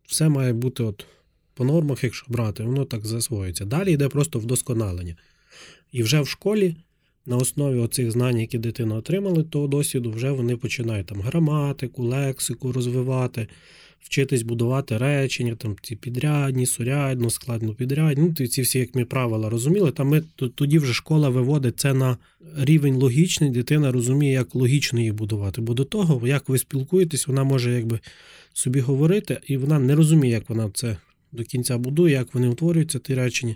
все 0.08 0.30
має 0.30 0.54
бути 0.54 0.84
от 0.84 1.06
по 1.54 1.66
нормах, 1.66 2.04
якщо 2.04 2.26
брати, 2.30 2.64
воно 2.64 2.86
так 2.86 3.06
засвоюється. 3.06 3.66
Далі 3.66 3.94
йде 3.94 4.10
просто 4.10 4.40
вдосконалення. 4.40 5.16
І 5.92 6.04
вже 6.04 6.22
в 6.22 6.28
школі. 6.28 6.76
На 7.26 7.38
основі 7.38 7.80
оцих 7.80 8.12
знань, 8.12 8.40
які 8.40 8.58
дитина 8.58 8.96
отримала, 8.96 9.44
того 9.44 9.68
досвіду, 9.68 10.12
вже 10.12 10.32
вони 10.32 10.56
починають 10.56 11.08
там 11.08 11.22
граматику, 11.22 12.04
лексику 12.04 12.72
розвивати, 12.72 13.48
вчитись 14.00 14.42
будувати 14.42 14.98
речення, 14.98 15.56
там 15.56 15.76
ці 15.82 15.96
підрядні, 15.96 16.66
сурядно, 16.66 17.30
складно 17.30 17.74
підрядні. 17.74 18.34
Ну, 18.40 18.48
ці 18.48 18.62
всі, 18.62 18.80
як 18.80 18.96
ми 18.96 19.06
правила 19.06 19.50
розуміли. 19.50 19.92
Там 19.92 20.08
ми 20.08 20.24
тоді 20.56 20.80
вже 20.80 20.94
школа 20.94 21.30
виводить 21.30 21.80
це 21.80 21.94
на 21.94 22.18
рівень 22.58 22.96
логічний, 22.96 23.50
дитина 23.50 23.92
розуміє, 23.92 24.32
як 24.32 24.56
логічно 24.56 25.00
їх 25.00 25.14
будувати. 25.14 25.62
Бо 25.62 25.74
до 25.74 25.84
того, 25.84 26.28
як 26.28 26.50
ви 26.50 26.58
спілкуєтесь, 26.58 27.28
вона 27.28 27.44
може 27.44 27.74
якби 27.74 28.00
собі 28.54 28.80
говорити, 28.80 29.40
і 29.48 29.58
вона 29.58 29.80
не 29.80 29.96
розуміє, 29.96 30.34
як 30.34 30.50
вона 30.50 30.70
це. 30.74 30.98
До 31.32 31.44
кінця 31.44 31.78
будує, 31.78 32.14
як 32.14 32.34
вони 32.34 32.48
утворюються, 32.48 33.00
ті 33.00 33.14
речення. 33.14 33.56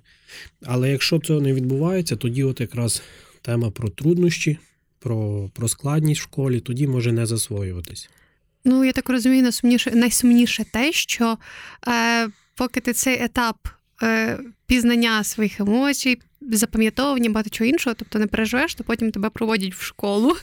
Але 0.65 0.91
якщо 0.91 1.19
цього 1.19 1.41
не 1.41 1.53
відбувається, 1.53 2.15
тоді 2.15 2.43
от 2.43 2.61
якраз 2.61 3.03
тема 3.43 3.71
про 3.71 3.89
труднощі, 3.89 4.57
про 4.99 5.49
про 5.53 5.67
складність 5.67 6.21
в 6.21 6.23
школі, 6.23 6.59
тоді 6.59 6.87
може 6.87 7.11
не 7.11 7.25
засвоюватись. 7.25 8.09
Ну, 8.65 8.83
я 8.83 8.91
так 8.91 9.09
розумію, 9.09 9.43
найсумніше, 9.43 9.91
найсумніше 9.91 10.65
те, 10.71 10.91
що 10.91 11.37
е, 11.87 12.29
поки 12.55 12.79
ти 12.79 12.93
цей 12.93 13.23
етап 13.23 13.67
е, 14.03 14.39
пізнання 14.67 15.23
своїх 15.23 15.59
емоцій, 15.59 16.19
запам'ятовування, 16.51 17.29
багато 17.29 17.49
чого 17.49 17.69
іншого, 17.69 17.95
тобто 17.99 18.19
не 18.19 18.27
переживеш, 18.27 18.75
то 18.75 18.83
потім 18.83 19.11
тебе 19.11 19.29
проводять 19.29 19.73
в 19.73 19.81
школу, 19.81 20.35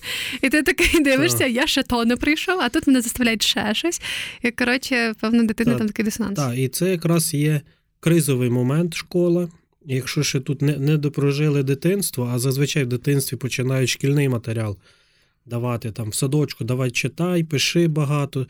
і 0.43 0.49
ти 0.49 0.63
такий 0.63 1.03
дивишся, 1.03 1.47
я 1.47 1.67
ще 1.67 1.83
то 1.83 2.05
не 2.05 2.17
прийшов, 2.17 2.61
а 2.61 2.69
тут 2.69 2.87
мене 2.87 3.01
заставляють 3.01 3.43
ще 3.43 3.75
щось. 3.75 4.03
І 4.43 4.51
коротше, 4.51 5.15
певно, 5.21 5.45
дитина 5.45 5.75
там 5.75 5.87
такий 5.87 6.05
дисонанс. 6.05 6.37
Так, 6.37 6.59
і 6.59 6.69
це 6.69 6.91
якраз 6.91 7.35
є 7.35 7.61
кризовий 8.01 8.51
момент 8.51 8.95
школа. 8.95 9.49
Якщо 9.93 10.23
ще 10.23 10.41
тут 10.41 10.63
не 10.63 10.77
не 10.77 10.97
допрожили 10.97 11.63
дитинство, 11.63 12.31
а 12.33 12.39
зазвичай 12.39 12.85
в 12.85 12.87
дитинстві 12.87 13.37
починають 13.37 13.91
шкільний 13.91 14.29
матеріал 14.29 14.77
давати 15.47 15.93
там 15.93 16.11
в 16.11 16.15
садочку, 16.15 16.65
давай 16.65 16.91
читай, 16.91 17.45
пиши 17.45 17.89
багато, 17.89 18.47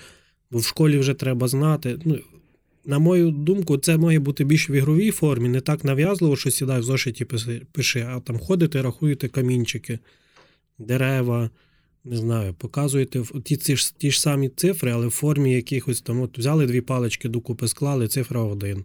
бо 0.50 0.58
в 0.58 0.64
школі 0.64 0.98
вже 0.98 1.14
треба 1.14 1.48
знати. 1.48 1.98
Ну, 2.04 2.18
На 2.84 2.98
мою 2.98 3.30
думку, 3.30 3.78
це 3.78 3.96
має 3.96 4.18
бути 4.18 4.44
більш 4.44 4.70
в 4.70 4.72
ігровій 4.72 5.10
формі, 5.10 5.48
не 5.48 5.60
так 5.60 5.84
нав'язливо, 5.84 6.36
що 6.36 6.50
сідай 6.50 6.80
в 6.80 6.82
зошиті 6.82 7.26
пиши, 7.72 8.06
а 8.10 8.20
там 8.20 8.38
ходите, 8.38 8.82
рахуєте 8.82 9.28
камінчики, 9.28 9.98
дерева, 10.78 11.50
не 12.04 12.16
знаю, 12.16 12.54
показуєте 12.54 13.22
ті, 13.44 13.56
ті, 13.56 13.76
ті 13.98 14.10
ж 14.10 14.20
самі 14.20 14.48
цифри, 14.48 14.90
але 14.90 15.06
в 15.06 15.10
формі 15.10 15.52
якихось 15.52 16.00
там 16.00 16.20
от 16.20 16.38
взяли 16.38 16.66
дві 16.66 16.80
палички 16.80 17.28
докупи, 17.28 17.68
склали, 17.68 18.08
цифра 18.08 18.40
один. 18.40 18.84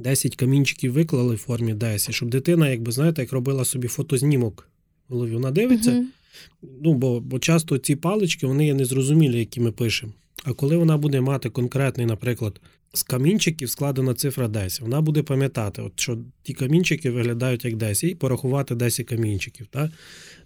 10 0.00 0.36
камінчиків 0.36 0.92
виклали 0.92 1.34
в 1.34 1.38
формі 1.38 1.74
10, 1.74 2.14
щоб 2.14 2.30
дитина, 2.30 2.68
якби 2.68 2.92
знаєте, 2.92 3.22
як 3.22 3.32
робила 3.32 3.64
собі 3.64 3.88
фотознімок 3.88 4.68
в 5.08 5.12
голові. 5.12 5.34
Вона 5.34 5.50
дивиться. 5.50 5.90
Uh-huh. 5.90 6.04
Ну, 6.82 6.94
бо 6.94 7.20
бо 7.20 7.38
часто 7.38 7.78
ці 7.78 7.96
палички 7.96 8.46
вони 8.46 8.66
є 8.66 8.74
незрозумілі, 8.74 9.38
які 9.38 9.60
ми 9.60 9.72
пишемо. 9.72 10.12
А 10.44 10.52
коли 10.52 10.76
вона 10.76 10.96
буде 10.96 11.20
мати 11.20 11.50
конкретний, 11.50 12.06
наприклад, 12.06 12.60
з 12.92 13.02
камінчиків 13.02 13.70
складена 13.70 14.14
цифра 14.14 14.48
10, 14.48 14.80
вона 14.80 15.00
буде 15.00 15.22
пам'ятати, 15.22 15.82
от 15.82 16.00
що 16.00 16.18
ті 16.42 16.54
камінчики 16.54 17.10
виглядають 17.10 17.64
як 17.64 17.76
10, 17.76 18.10
і 18.10 18.14
порахувати 18.14 18.74
10 18.74 19.06
камінчиків. 19.06 19.66
Так? 19.66 19.90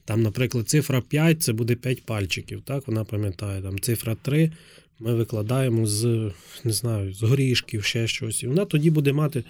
Там, 0.04 0.22
наприклад, 0.22 0.68
цифра 0.68 1.00
5 1.00 1.42
це 1.42 1.52
буде 1.52 1.74
5 1.74 2.06
пальчиків. 2.06 2.62
Так? 2.62 2.88
Вона 2.88 3.04
пам'ятає, 3.04 3.62
там 3.62 3.80
цифра 3.80 4.16
3 4.22 4.52
ми 4.98 5.14
викладаємо 5.14 5.86
з 5.86 6.32
не 6.64 6.72
знаю, 6.72 7.14
з 7.14 7.22
горішків, 7.22 7.84
ще 7.84 8.06
щось. 8.06 8.42
І 8.42 8.46
вона 8.46 8.64
тоді 8.64 8.90
буде 8.90 9.12
мати 9.12 9.44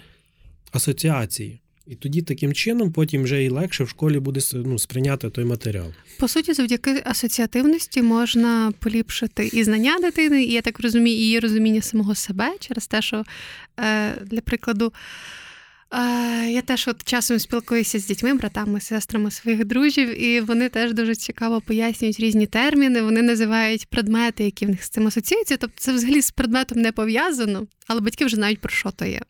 асоціації. 0.71 1.59
І 1.87 1.95
тоді 1.95 2.21
таким 2.21 2.53
чином 2.53 2.91
потім 2.91 3.23
вже 3.23 3.43
і 3.43 3.49
легше 3.49 3.83
в 3.83 3.89
школі 3.89 4.19
буде 4.19 4.39
ну, 4.53 4.79
сприйняти 4.79 5.29
той 5.29 5.45
матеріал. 5.45 5.93
По 6.19 6.27
суті, 6.27 6.53
завдяки 6.53 7.01
асоціативності 7.05 8.01
можна 8.01 8.73
поліпшити 8.79 9.49
і 9.53 9.63
знання 9.63 9.97
дитини, 10.01 10.43
і 10.43 10.51
я 10.51 10.61
так 10.61 10.79
розумію, 10.79 11.17
і 11.17 11.19
її 11.19 11.39
розуміння 11.39 11.81
самого 11.81 12.15
себе 12.15 12.53
через 12.59 12.87
те, 12.87 13.01
що 13.01 13.23
е, 13.79 14.13
для 14.25 14.41
прикладу. 14.41 14.93
Я 16.49 16.61
теж 16.61 16.87
от 16.87 17.03
часом 17.03 17.39
спілкуюся 17.39 17.99
з 17.99 18.05
дітьми, 18.05 18.33
братами, 18.33 18.81
сестрами 18.81 19.31
своїх 19.31 19.65
друзів, 19.65 20.23
і 20.23 20.41
вони 20.41 20.69
теж 20.69 20.93
дуже 20.93 21.15
цікаво 21.15 21.61
пояснюють 21.61 22.19
різні 22.19 22.47
терміни. 22.47 23.01
Вони 23.01 23.21
називають 23.21 23.87
предмети, 23.89 24.43
які 24.43 24.65
в 24.65 24.69
них 24.69 24.83
з 24.83 24.89
цим 24.89 25.07
асоціюються. 25.07 25.57
Тобто 25.57 25.75
це 25.77 25.93
взагалі 25.93 26.21
з 26.21 26.31
предметом 26.31 26.81
не 26.81 26.91
пов'язано, 26.91 27.67
але 27.87 28.01
батьки 28.01 28.25
вже 28.25 28.35
знають 28.35 28.61
про 28.61 28.71
що 28.71 28.91
то 28.91 29.05
є. 29.05 29.21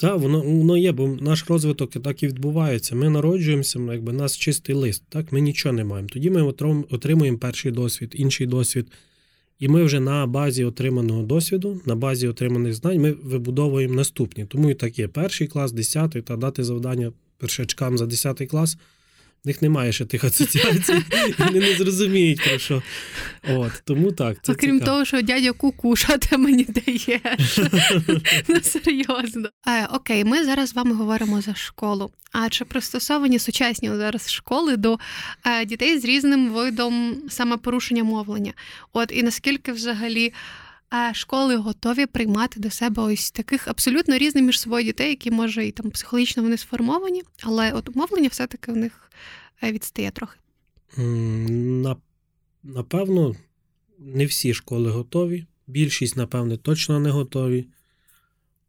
Так, 0.00 0.18
воно 0.18 0.40
воно 0.40 0.76
є, 0.76 0.92
бо 0.92 1.08
наш 1.08 1.44
розвиток 1.48 1.90
так 1.90 2.22
і 2.22 2.26
відбувається. 2.26 2.94
Ми 2.94 3.10
народжуємося, 3.10 3.78
якби 3.92 4.12
нас 4.12 4.36
чистий 4.36 4.74
лист, 4.74 5.02
так 5.08 5.32
ми 5.32 5.40
нічого 5.40 5.72
не 5.72 5.84
маємо. 5.84 6.08
Тоді 6.08 6.30
ми 6.30 6.42
отримуємо 6.90 7.38
перший 7.38 7.72
досвід, 7.72 8.14
інший 8.16 8.46
досвід. 8.46 8.86
І 9.58 9.68
ми 9.68 9.84
вже 9.84 10.00
на 10.00 10.26
базі 10.26 10.64
отриманого 10.64 11.22
досвіду, 11.22 11.80
на 11.86 11.94
базі 11.96 12.28
отриманих 12.28 12.74
знань, 12.74 13.00
ми 13.00 13.12
вибудовуємо 13.12 13.94
наступні. 13.94 14.44
Тому 14.44 14.70
і 14.70 14.74
так 14.74 14.98
є 14.98 15.08
перший 15.08 15.46
клас, 15.46 15.72
десятий, 15.72 16.22
та 16.22 16.36
дати 16.36 16.64
завдання 16.64 17.12
першачкам 17.38 17.98
за 17.98 18.06
десятий 18.06 18.46
клас 18.46 18.78
в 19.44 19.46
них 19.46 19.62
немає 19.62 19.92
ще 19.92 20.04
тих 20.04 20.24
асоціацій, 20.24 21.04
вони 21.38 21.60
не 21.60 21.74
зрозуміють 21.74 22.44
про 22.48 22.58
що. 22.58 22.82
От, 23.48 23.72
Тому 23.84 24.12
так. 24.12 24.36
це 24.42 24.52
Окрім 24.52 24.78
цікаво. 24.78 24.92
того, 24.92 25.04
що 25.04 25.22
дядя 25.22 25.52
Куку, 25.52 25.96
що 25.96 26.18
ти 26.18 26.36
мені 26.36 26.64
даєш? 26.64 27.58
Ну, 28.48 28.60
серйозно. 28.62 29.48
Е, 29.68 29.86
окей, 29.86 30.24
ми 30.24 30.44
зараз 30.44 30.68
з 30.68 30.74
вами 30.74 30.94
говоримо 30.94 31.40
за 31.40 31.54
школу. 31.54 32.10
А 32.32 32.48
чи 32.48 32.64
пристосовані 32.64 33.38
сучасні 33.38 33.88
зараз 33.88 34.32
школи 34.32 34.76
до 34.76 34.98
е, 35.46 35.64
дітей 35.64 35.98
з 35.98 36.04
різним 36.04 36.48
видом 36.50 37.16
самопорушення 37.28 38.04
мовлення? 38.04 38.52
От 38.92 39.12
і 39.14 39.22
наскільки 39.22 39.72
взагалі. 39.72 40.32
Школи 41.12 41.56
готові 41.56 42.06
приймати 42.06 42.60
до 42.60 42.70
себе 42.70 43.02
ось 43.02 43.30
таких 43.30 43.68
абсолютно 43.68 44.18
різних 44.18 44.44
між 44.44 44.60
собою 44.60 44.84
дітей, 44.84 45.08
які 45.08 45.30
може 45.30 45.66
і 45.66 45.70
там 45.70 45.90
психологічно 45.90 46.42
вони 46.42 46.56
сформовані, 46.56 47.22
але 47.42 47.72
от 47.72 47.96
мовлення 47.96 48.28
все-таки 48.28 48.72
в 48.72 48.76
них 48.76 49.10
е, 49.62 49.72
відстає 49.72 50.10
трохи. 50.10 50.38
Напевно, 52.62 53.36
не 53.98 54.26
всі 54.26 54.54
школи 54.54 54.90
готові. 54.90 55.46
Більшість, 55.66 56.16
напевне, 56.16 56.56
точно 56.56 57.00
не 57.00 57.10
готові. 57.10 57.66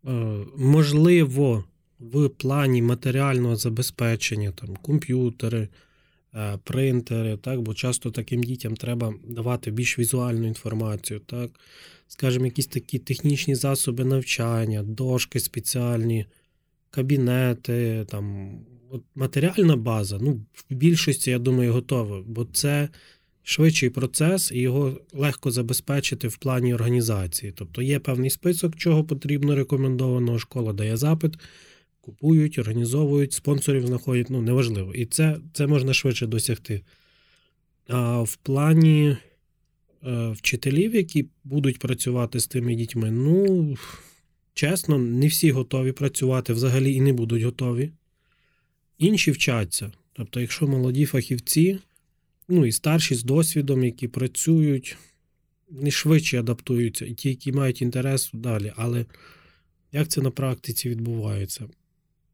Е, 0.08 0.10
можливо, 0.58 1.64
в 2.00 2.30
плані 2.30 2.82
матеріального 2.82 3.56
забезпечення, 3.56 4.52
там, 4.52 4.76
комп'ютери, 4.76 5.68
е, 6.36 6.60
принтери, 6.64 7.38
так, 7.38 7.62
бо 7.62 7.74
часто 7.74 8.12
таким 8.12 8.44
дітям 8.44 8.76
треба 8.76 9.14
давати 9.28 9.72
більш 9.72 10.00
візуальну 10.00 10.48
інформацію. 10.48 11.20
так 11.20 11.52
скажімо, 12.10 12.46
якісь 12.46 12.68
такі 12.68 13.00
технічні 13.00 13.56
засоби 13.56 14.06
навчання, 14.06 14.84
дошки 14.84 15.40
спеціальні, 15.40 16.26
кабінети, 16.92 18.06
там, 18.10 18.52
от 18.90 19.04
матеріальна 19.16 19.76
база. 19.76 20.18
Ну, 20.22 20.42
в 20.70 20.74
більшості, 20.76 21.32
я 21.32 21.40
думаю, 21.40 21.74
готова, 21.74 22.24
бо 22.26 22.46
це 22.46 22.90
швидший 23.44 23.90
процес 23.90 24.52
і 24.52 24.60
його 24.60 25.02
легко 25.14 25.52
забезпечити 25.52 26.28
в 26.28 26.38
плані 26.38 26.74
організації. 26.74 27.54
Тобто 27.56 27.82
є 27.82 28.00
певний 28.00 28.30
список, 28.30 28.76
чого 28.76 29.04
потрібно 29.04 29.56
рекомендованого, 29.56 30.40
школа 30.40 30.74
дає 30.74 30.98
запит. 30.98 31.34
Купують, 32.02 32.60
організовують, 32.60 33.34
спонсорів 33.34 33.88
знаходять, 33.88 34.30
ну 34.30 34.42
неважливо. 34.42 34.94
І 34.94 35.06
це 35.06 35.40
це 35.54 35.68
можна 35.68 35.94
швидше 35.94 36.28
досягти. 36.28 36.82
А 37.88 38.22
в 38.22 38.36
плані 38.36 39.18
Е, 40.06 40.30
вчителів, 40.30 40.96
які 40.96 41.26
будуть 41.44 41.80
працювати 41.80 42.40
з 42.40 42.48
тими 42.48 42.76
дітьми, 42.76 43.12
ну, 43.12 43.78
чесно, 44.54 44.98
не 44.98 45.28
всі 45.28 45.52
готові 45.52 45.92
працювати 45.92 46.54
взагалі 46.54 46.94
і 46.94 47.02
не 47.02 47.14
будуть 47.14 47.44
готові. 47.44 47.92
Інші 48.98 49.32
вчаться. 49.32 49.92
Тобто, 50.14 50.40
якщо 50.40 50.68
молоді 50.68 51.06
фахівці, 51.06 51.80
ну 52.48 52.66
і 52.66 52.72
старші 52.72 53.16
з 53.16 53.24
досвідом, 53.24 53.84
які 53.84 54.08
працюють, 54.08 54.98
не 55.70 55.92
швидше 55.92 56.40
адаптуються, 56.40 57.06
і 57.06 57.14
ті, 57.14 57.30
які 57.30 57.52
мають 57.52 57.82
інтерес 57.82 58.30
далі. 58.34 58.74
Але 58.76 59.06
як 59.92 60.08
це 60.08 60.22
на 60.22 60.32
практиці 60.32 60.90
відбувається? 60.90 61.68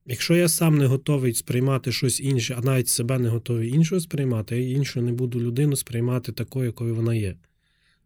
Якщо 0.06 0.36
я 0.36 0.48
сам 0.48 0.78
не 0.78 0.86
готовий 0.86 1.34
сприймати 1.34 1.92
щось 1.92 2.20
інше, 2.20 2.56
а 2.58 2.62
навіть 2.62 2.88
себе 2.88 3.20
не 3.20 3.30
готовий 3.30 3.70
іншого 3.70 4.02
сприймати, 4.02 4.62
я 4.62 4.78
іншу 4.78 5.02
не 5.02 5.12
буду 5.12 5.40
людину 5.40 5.76
сприймати 5.76 6.32
такою, 6.32 6.66
якою 6.66 6.96
вона 6.96 7.16
є. 7.16 7.36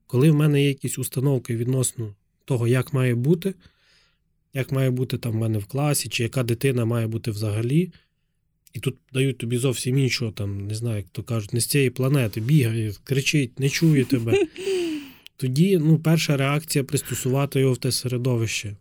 Коли 0.07 0.31
в 0.31 0.35
мене 0.35 0.61
є 0.61 0.67
якісь 0.67 0.99
установки 0.99 1.55
відносно 1.55 2.15
того, 2.45 2.67
як 2.67 2.93
має 2.93 3.15
бути, 3.15 3.53
як 4.53 4.71
має 4.71 4.91
бути 4.91 5.17
там 5.17 5.31
в 5.31 5.35
мене 5.35 5.57
в 5.57 5.65
класі, 5.65 6.09
чи 6.09 6.23
яка 6.23 6.43
дитина 6.43 6.85
має 6.85 7.07
бути 7.07 7.31
взагалі, 7.31 7.91
і 8.73 8.79
тут 8.79 8.95
дають 9.13 9.37
тобі 9.37 9.57
зовсім 9.57 9.97
іншого, 9.97 10.31
там, 10.31 10.67
не 10.67 10.75
знаю, 10.75 10.97
як 10.97 11.09
то 11.11 11.23
кажуть, 11.23 11.53
не 11.53 11.59
з 11.59 11.65
цієї 11.65 11.89
планети, 11.89 12.41
бігає, 12.41 12.93
кричить, 13.03 13.59
не 13.59 13.69
чує 13.69 14.05
тебе. 14.05 14.47
Тоді 15.37 15.77
ну, 15.77 15.99
перша 15.99 16.37
реакція 16.37 16.83
пристосувати 16.83 17.59
його 17.59 17.73
в 17.73 17.77
те 17.77 17.91
середовище. 17.91 18.75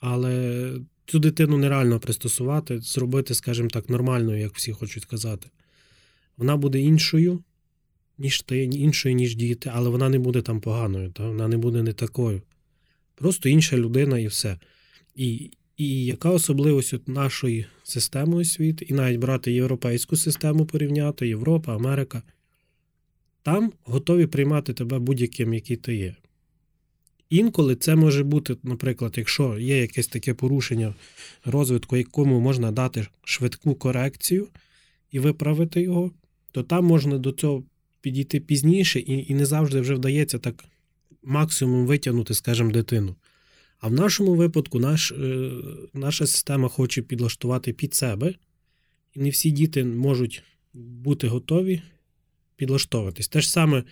Але 0.00 0.72
цю 1.06 1.18
дитину 1.18 1.58
нереально 1.58 2.00
пристосувати, 2.00 2.80
зробити, 2.80 3.34
скажімо 3.34 3.68
так, 3.68 3.90
нормальною, 3.90 4.40
як 4.40 4.54
всі 4.54 4.72
хочуть 4.72 5.04
казати. 5.04 5.48
Вона 6.36 6.56
буде 6.56 6.80
іншою 6.80 7.42
ніж 8.18 8.42
ти, 8.42 8.64
іншою, 8.64 9.14
ніж 9.14 9.36
діти, 9.36 9.70
але 9.74 9.90
вона 9.90 10.08
не 10.08 10.18
буде 10.18 10.42
там 10.42 10.60
поганою, 10.60 11.10
та? 11.10 11.28
вона 11.28 11.48
не 11.48 11.56
буде 11.56 11.82
не 11.82 11.92
такою. 11.92 12.42
Просто 13.14 13.48
інша 13.48 13.76
людина 13.76 14.18
і 14.18 14.26
все. 14.26 14.58
І 15.14 15.50
і 15.76 16.04
яка 16.04 16.30
особливість 16.30 16.94
от 16.94 17.08
нашої 17.08 17.66
системи 17.82 18.36
освіти, 18.36 18.84
і 18.88 18.94
навіть 18.94 19.20
брати 19.20 19.52
європейську 19.52 20.16
систему 20.16 20.66
порівняти, 20.66 21.28
Європа, 21.28 21.74
Америка, 21.74 22.22
там 23.42 23.72
готові 23.84 24.26
приймати 24.26 24.72
тебе 24.72 24.98
будь-яким, 24.98 25.54
який 25.54 25.76
ти 25.76 25.96
є. 25.96 26.14
Інколи 27.34 27.76
це 27.76 27.94
може 27.94 28.24
бути, 28.24 28.56
наприклад, 28.62 29.14
якщо 29.16 29.58
є 29.58 29.78
якесь 29.78 30.06
таке 30.06 30.34
порушення 30.34 30.94
розвитку, 31.44 31.96
якому 31.96 32.40
можна 32.40 32.72
дати 32.72 33.06
швидку 33.24 33.74
корекцію 33.74 34.48
і 35.10 35.18
виправити 35.18 35.82
його, 35.82 36.12
то 36.52 36.62
там 36.62 36.84
можна 36.84 37.18
до 37.18 37.32
цього 37.32 37.64
підійти 38.00 38.40
пізніше, 38.40 39.00
і 39.00 39.32
і 39.32 39.34
не 39.34 39.46
завжди 39.46 39.80
вже 39.80 39.94
вдається 39.94 40.38
так 40.38 40.64
максимум 41.22 41.86
витягнути, 41.86 42.34
скажімо, 42.34 42.70
дитину. 42.70 43.16
А 43.78 43.88
в 43.88 43.92
нашому 43.92 44.34
випадку 44.34 44.78
наш, 44.78 45.12
е, 45.12 45.50
наша 45.94 46.26
система 46.26 46.68
хоче 46.68 47.02
підлаштувати 47.02 47.72
під 47.72 47.94
себе, 47.94 48.34
і 49.14 49.20
не 49.20 49.30
всі 49.30 49.50
діти 49.50 49.84
можуть 49.84 50.42
бути 50.74 51.28
готові 51.28 51.82
підлаштовуватись. 52.56 53.28
Те 53.28 53.40
ж 53.40 53.50
саме, 53.50 53.84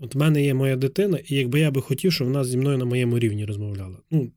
от 0.00 0.14
в 0.14 0.18
мене 0.18 0.44
є 0.44 0.54
моя 0.54 0.76
дитина, 0.76 1.18
і 1.28 1.34
якби 1.34 1.60
я 1.60 1.70
би 1.70 1.80
хотів, 1.80 2.12
щоб 2.12 2.26
вона 2.26 2.44
зі 2.44 2.56
мною 2.56 2.78
на 2.78 2.84
моєму 2.84 3.18
рівні 3.18 3.44
розмовляла. 3.44 3.96
Ну, 4.10 4.30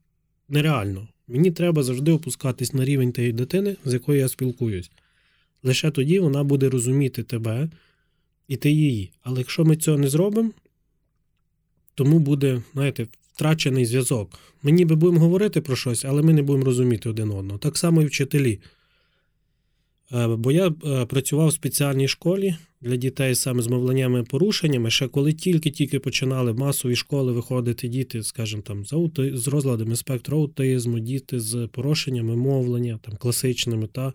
нереально. 0.48 1.08
Мені 1.28 1.50
треба 1.50 1.82
завжди 1.82 2.12
опускатись 2.12 2.72
на 2.72 2.84
рівень 2.84 3.12
тієї 3.12 3.32
дитини, 3.32 3.76
з 3.84 3.92
якою 3.92 4.18
я 4.18 4.28
спілкуюсь. 4.28 4.90
Лише 5.62 5.90
тоді 5.90 6.18
вона 6.18 6.44
буде 6.44 6.68
розуміти 6.68 7.22
тебе 7.22 7.68
і 8.48 8.56
ти 8.56 8.70
її. 8.70 9.12
Але 9.22 9.38
якщо 9.38 9.64
ми 9.64 9.76
цього 9.76 9.98
не 9.98 10.08
зробимо, 10.08 10.50
тому 11.94 12.18
буде, 12.18 12.62
знаєте, 12.72 13.06
втрачений 13.32 13.86
зв'язок. 13.86 14.38
Ми 14.62 14.70
ніби 14.70 14.94
будемо 14.94 15.20
говорити 15.20 15.60
про 15.60 15.76
щось, 15.76 16.04
але 16.04 16.22
ми 16.22 16.32
не 16.32 16.42
будемо 16.42 16.64
розуміти 16.64 17.08
один 17.08 17.30
одного. 17.30 17.58
Так 17.58 17.78
само 17.78 18.02
і 18.02 18.06
вчителі. 18.06 18.60
Е, 20.12 20.26
бо 20.26 20.52
я 20.52 20.74
е, 20.84 21.06
працював 21.06 21.48
в 21.48 21.52
спеціальній 21.52 22.08
школі 22.08 22.56
для 22.84 22.96
дітей 22.96 23.34
саме 23.34 23.62
з 23.62 23.66
мовленнями 23.66 24.22
порушеннями. 24.22 24.90
Ще 24.90 25.08
коли 25.08 25.32
тільки-тільки 25.32 25.98
починали 25.98 26.52
в 26.52 26.58
масові 26.58 26.96
школи 26.96 27.32
виходити 27.32 27.88
діти, 27.88 28.22
скажімо, 28.22 28.62
там, 28.62 28.84
з 29.16 29.48
розладами 29.48 29.96
спектру 29.96 30.38
аутизму, 30.38 30.98
діти 30.98 31.40
з 31.40 31.68
порушеннями 31.72 32.36
мовлення, 32.36 32.98
там, 33.02 33.16
класичними, 33.16 33.86
та 33.86 34.12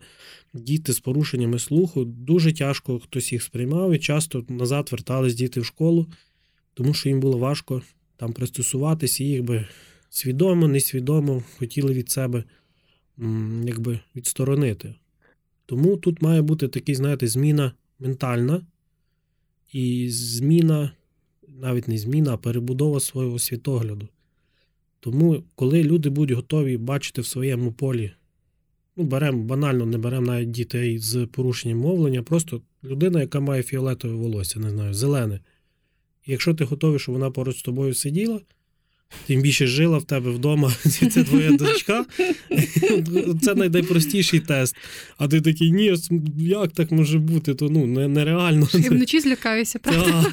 діти 0.54 0.94
з 0.94 1.00
порушеннями 1.00 1.60
слуху, 1.60 2.06
дуже 2.06 2.54
тяжко 2.54 3.00
хтось 3.00 3.34
їх 3.34 3.44
сприймав 3.44 3.94
і 3.94 4.00
часто 4.00 4.46
назад 4.50 4.90
вертались 4.92 5.36
діти 5.36 5.60
в 5.60 5.66
школу, 5.66 6.08
тому 6.74 6.94
що 6.94 7.10
їм 7.10 7.20
було 7.20 7.38
важко 7.38 7.82
там 8.18 8.34
пристосуватися, 8.34 9.24
їх 9.24 9.44
би 9.44 9.66
свідомо, 10.10 10.68
несвідомо 10.68 11.44
хотіли 11.58 11.94
від 11.94 12.10
себе 12.10 12.44
якби 13.66 14.00
відсторонити. 14.16 14.96
Тому 15.66 15.98
тут 15.98 16.22
має 16.22 16.42
бути 16.42 16.68
такий, 16.68 16.96
знаєте, 16.96 17.28
зміна 17.28 17.72
ментальна 18.00 18.62
і 19.74 20.10
зміна, 20.10 20.92
навіть 21.48 21.88
не 21.88 21.98
зміна, 21.98 22.34
а 22.34 22.38
перебудова 22.38 23.00
свого 23.00 23.40
світогляду. 23.40 24.08
Тому, 25.00 25.44
коли 25.56 25.84
люди 25.84 26.10
будуть 26.10 26.36
готові 26.36 26.78
бачити 26.78 27.22
в 27.22 27.26
своєму 27.26 27.72
полі, 27.72 28.12
ну, 28.96 29.04
беремо 29.04 29.44
банально, 29.44 29.86
не 29.86 29.98
беремо 29.98 30.26
навіть 30.26 30.52
дітей 30.52 31.00
з 31.00 31.26
порушенням 31.26 31.78
мовлення, 31.78 32.24
просто 32.24 32.62
людина, 32.84 33.22
яка 33.22 33.40
має 33.40 33.64
фіолетове 33.64 34.14
волосся, 34.14 34.60
не 34.60 34.70
знаю, 34.70 34.94
зелене. 34.94 35.40
І 36.26 36.32
якщо 36.32 36.54
ти 36.54 36.64
готовий, 36.64 37.00
щоб 37.00 37.14
вона 37.14 37.32
поруч 37.32 37.60
з 37.60 37.62
тобою 37.62 37.94
сиділа, 37.94 38.42
Тим 39.28 39.42
більше 39.42 39.68
жила 39.68 39.98
в 39.98 40.04
тебе 40.04 40.32
вдома, 40.32 40.74
це 41.12 41.24
твоя 41.24 41.52
дочка. 41.52 42.06
Це 43.42 43.56
найпростіший 43.56 44.40
тест. 44.40 44.76
А 45.18 45.28
ти 45.28 45.42
такий, 45.42 45.72
ні, 45.72 45.96
як 46.38 46.72
так 46.72 46.92
може 46.92 47.20
бути? 47.20 47.56
То 47.56 47.70
ну 47.70 48.08
нереально. 48.08 48.68
Я 48.74 48.90
вночі 48.90 49.20
злякаюся, 49.20 49.80
правда? 49.80 50.26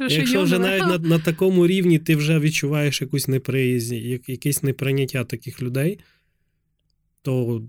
Якщо 0.10 0.42
вже 0.42 0.58
навіть 0.58 0.82
на 0.82 0.98
на 0.98 1.18
такому 1.18 1.66
рівні 1.66 1.98
ти 1.98 2.16
вже 2.16 2.38
відчуваєш 2.38 3.00
якусь 3.00 3.28
неприязнь, 3.28 3.94
якесь 4.26 4.62
неприйняття 4.62 5.24
таких 5.24 5.62
людей, 5.62 5.98
то 7.22 7.62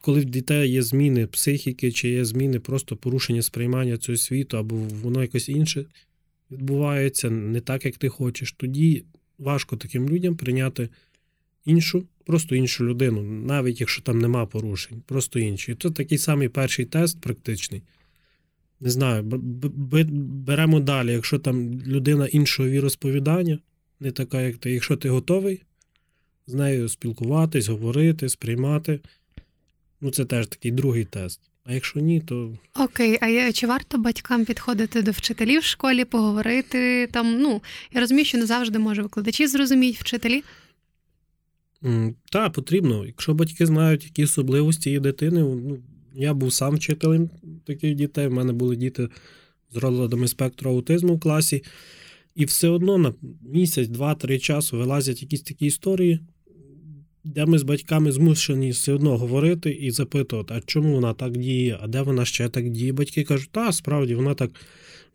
коли 0.00 0.20
в 0.20 0.24
дітей 0.24 0.70
є 0.70 0.82
зміни 0.82 1.26
психіки, 1.26 1.92
чи 1.92 2.08
є 2.08 2.24
зміни 2.24 2.60
просто 2.60 2.96
порушення 2.96 3.42
сприймання 3.42 3.96
цього 3.96 4.18
світу, 4.18 4.58
або 4.58 4.76
воно 4.76 5.22
якось 5.22 5.48
інше 5.48 5.84
відбувається, 6.50 7.30
не 7.30 7.60
так, 7.60 7.84
як 7.84 7.96
ти 7.96 8.08
хочеш, 8.08 8.52
тоді 8.52 9.04
важко 9.38 9.76
таким 9.76 10.08
людям 10.08 10.36
прийняти 10.36 10.88
іншу, 11.64 12.04
просто 12.24 12.56
іншу 12.56 12.84
людину, 12.84 13.22
навіть 13.22 13.80
якщо 13.80 14.02
там 14.02 14.18
нема 14.18 14.46
порушень, 14.46 15.02
просто 15.06 15.38
іншу. 15.38 15.72
І 15.72 15.74
це 15.74 15.90
такий 15.90 16.18
самий 16.18 16.48
перший 16.48 16.84
тест 16.84 17.20
практичний. 17.20 17.82
Не 18.80 18.90
знаю, 18.90 19.22
беремо 20.46 20.80
далі, 20.80 21.12
якщо 21.12 21.38
там 21.38 21.80
людина 21.80 22.26
іншого 22.26 22.68
віросповідання, 22.68 23.58
не 24.00 24.10
така, 24.10 24.42
як 24.42 24.56
ти, 24.56 24.70
якщо 24.72 24.96
ти 24.96 25.08
готовий 25.08 25.62
з 26.46 26.54
нею 26.54 26.88
спілкуватись, 26.88 27.68
говорити, 27.68 28.28
сприймати, 28.28 29.00
ну 30.00 30.10
це 30.10 30.24
теж 30.24 30.46
такий 30.46 30.70
другий 30.70 31.04
тест. 31.04 31.40
А 31.64 31.72
якщо 31.72 32.00
ні, 32.00 32.20
то 32.20 32.58
окей. 32.74 33.18
А 33.20 33.52
чи 33.52 33.66
варто 33.66 33.98
батькам 33.98 34.44
підходити 34.44 35.02
до 35.02 35.10
вчителів 35.10 35.60
в 35.60 35.64
школі, 35.64 36.04
поговорити 36.04 37.06
там? 37.06 37.38
Ну 37.40 37.62
я 37.92 38.00
розумію, 38.00 38.24
що 38.24 38.38
не 38.38 38.46
завжди 38.46 38.78
може 38.78 39.02
викладачі 39.02 39.46
зрозуміють 39.46 40.00
вчителі. 40.00 40.42
Так, 42.30 42.52
потрібно. 42.52 43.06
Якщо 43.06 43.34
батьки 43.34 43.66
знають, 43.66 44.04
які 44.04 44.24
особливості 44.24 44.90
є 44.90 45.00
дитини, 45.00 45.40
ну 45.40 45.78
я 46.14 46.34
був 46.34 46.52
сам 46.52 46.74
вчителем 46.74 47.30
таких 47.66 47.94
дітей. 47.94 48.26
У 48.26 48.30
мене 48.30 48.52
були 48.52 48.76
діти 48.76 49.08
з 49.72 49.76
розладами 49.76 50.28
спектру 50.28 50.70
аутизму 50.70 51.14
в 51.14 51.20
класі, 51.20 51.64
і 52.34 52.44
все 52.44 52.68
одно 52.68 52.98
на 52.98 53.14
місяць, 53.42 53.88
два-три 53.88 54.38
часу 54.38 54.78
вилазять 54.78 55.22
якісь 55.22 55.42
такі 55.42 55.66
історії 55.66 56.20
де 57.24 57.46
ми 57.46 57.58
з 57.58 57.62
батьками 57.62 58.12
змушені 58.12 58.70
все 58.70 58.92
одно 58.92 59.18
говорити 59.18 59.70
і 59.70 59.90
запитувати, 59.90 60.54
а 60.56 60.60
чому 60.60 60.94
вона 60.94 61.14
так 61.14 61.36
діє, 61.36 61.78
а 61.82 61.86
де 61.86 62.02
вона 62.02 62.24
ще 62.24 62.48
так 62.48 62.70
діє. 62.70 62.92
Батьки 62.92 63.24
кажуть, 63.24 63.50
та 63.52 63.72
справді 63.72 64.14
вона 64.14 64.34
так 64.34 64.50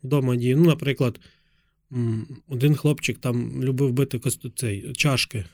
вдома 0.02 0.36
діє. 0.36 0.56
Ну, 0.56 0.64
наприклад, 0.64 1.20
один 2.48 2.74
хлопчик 2.74 3.18
там 3.18 3.64
любив 3.64 3.92
бити 3.92 4.20
цей, 4.56 4.92
чашки. 4.92 5.44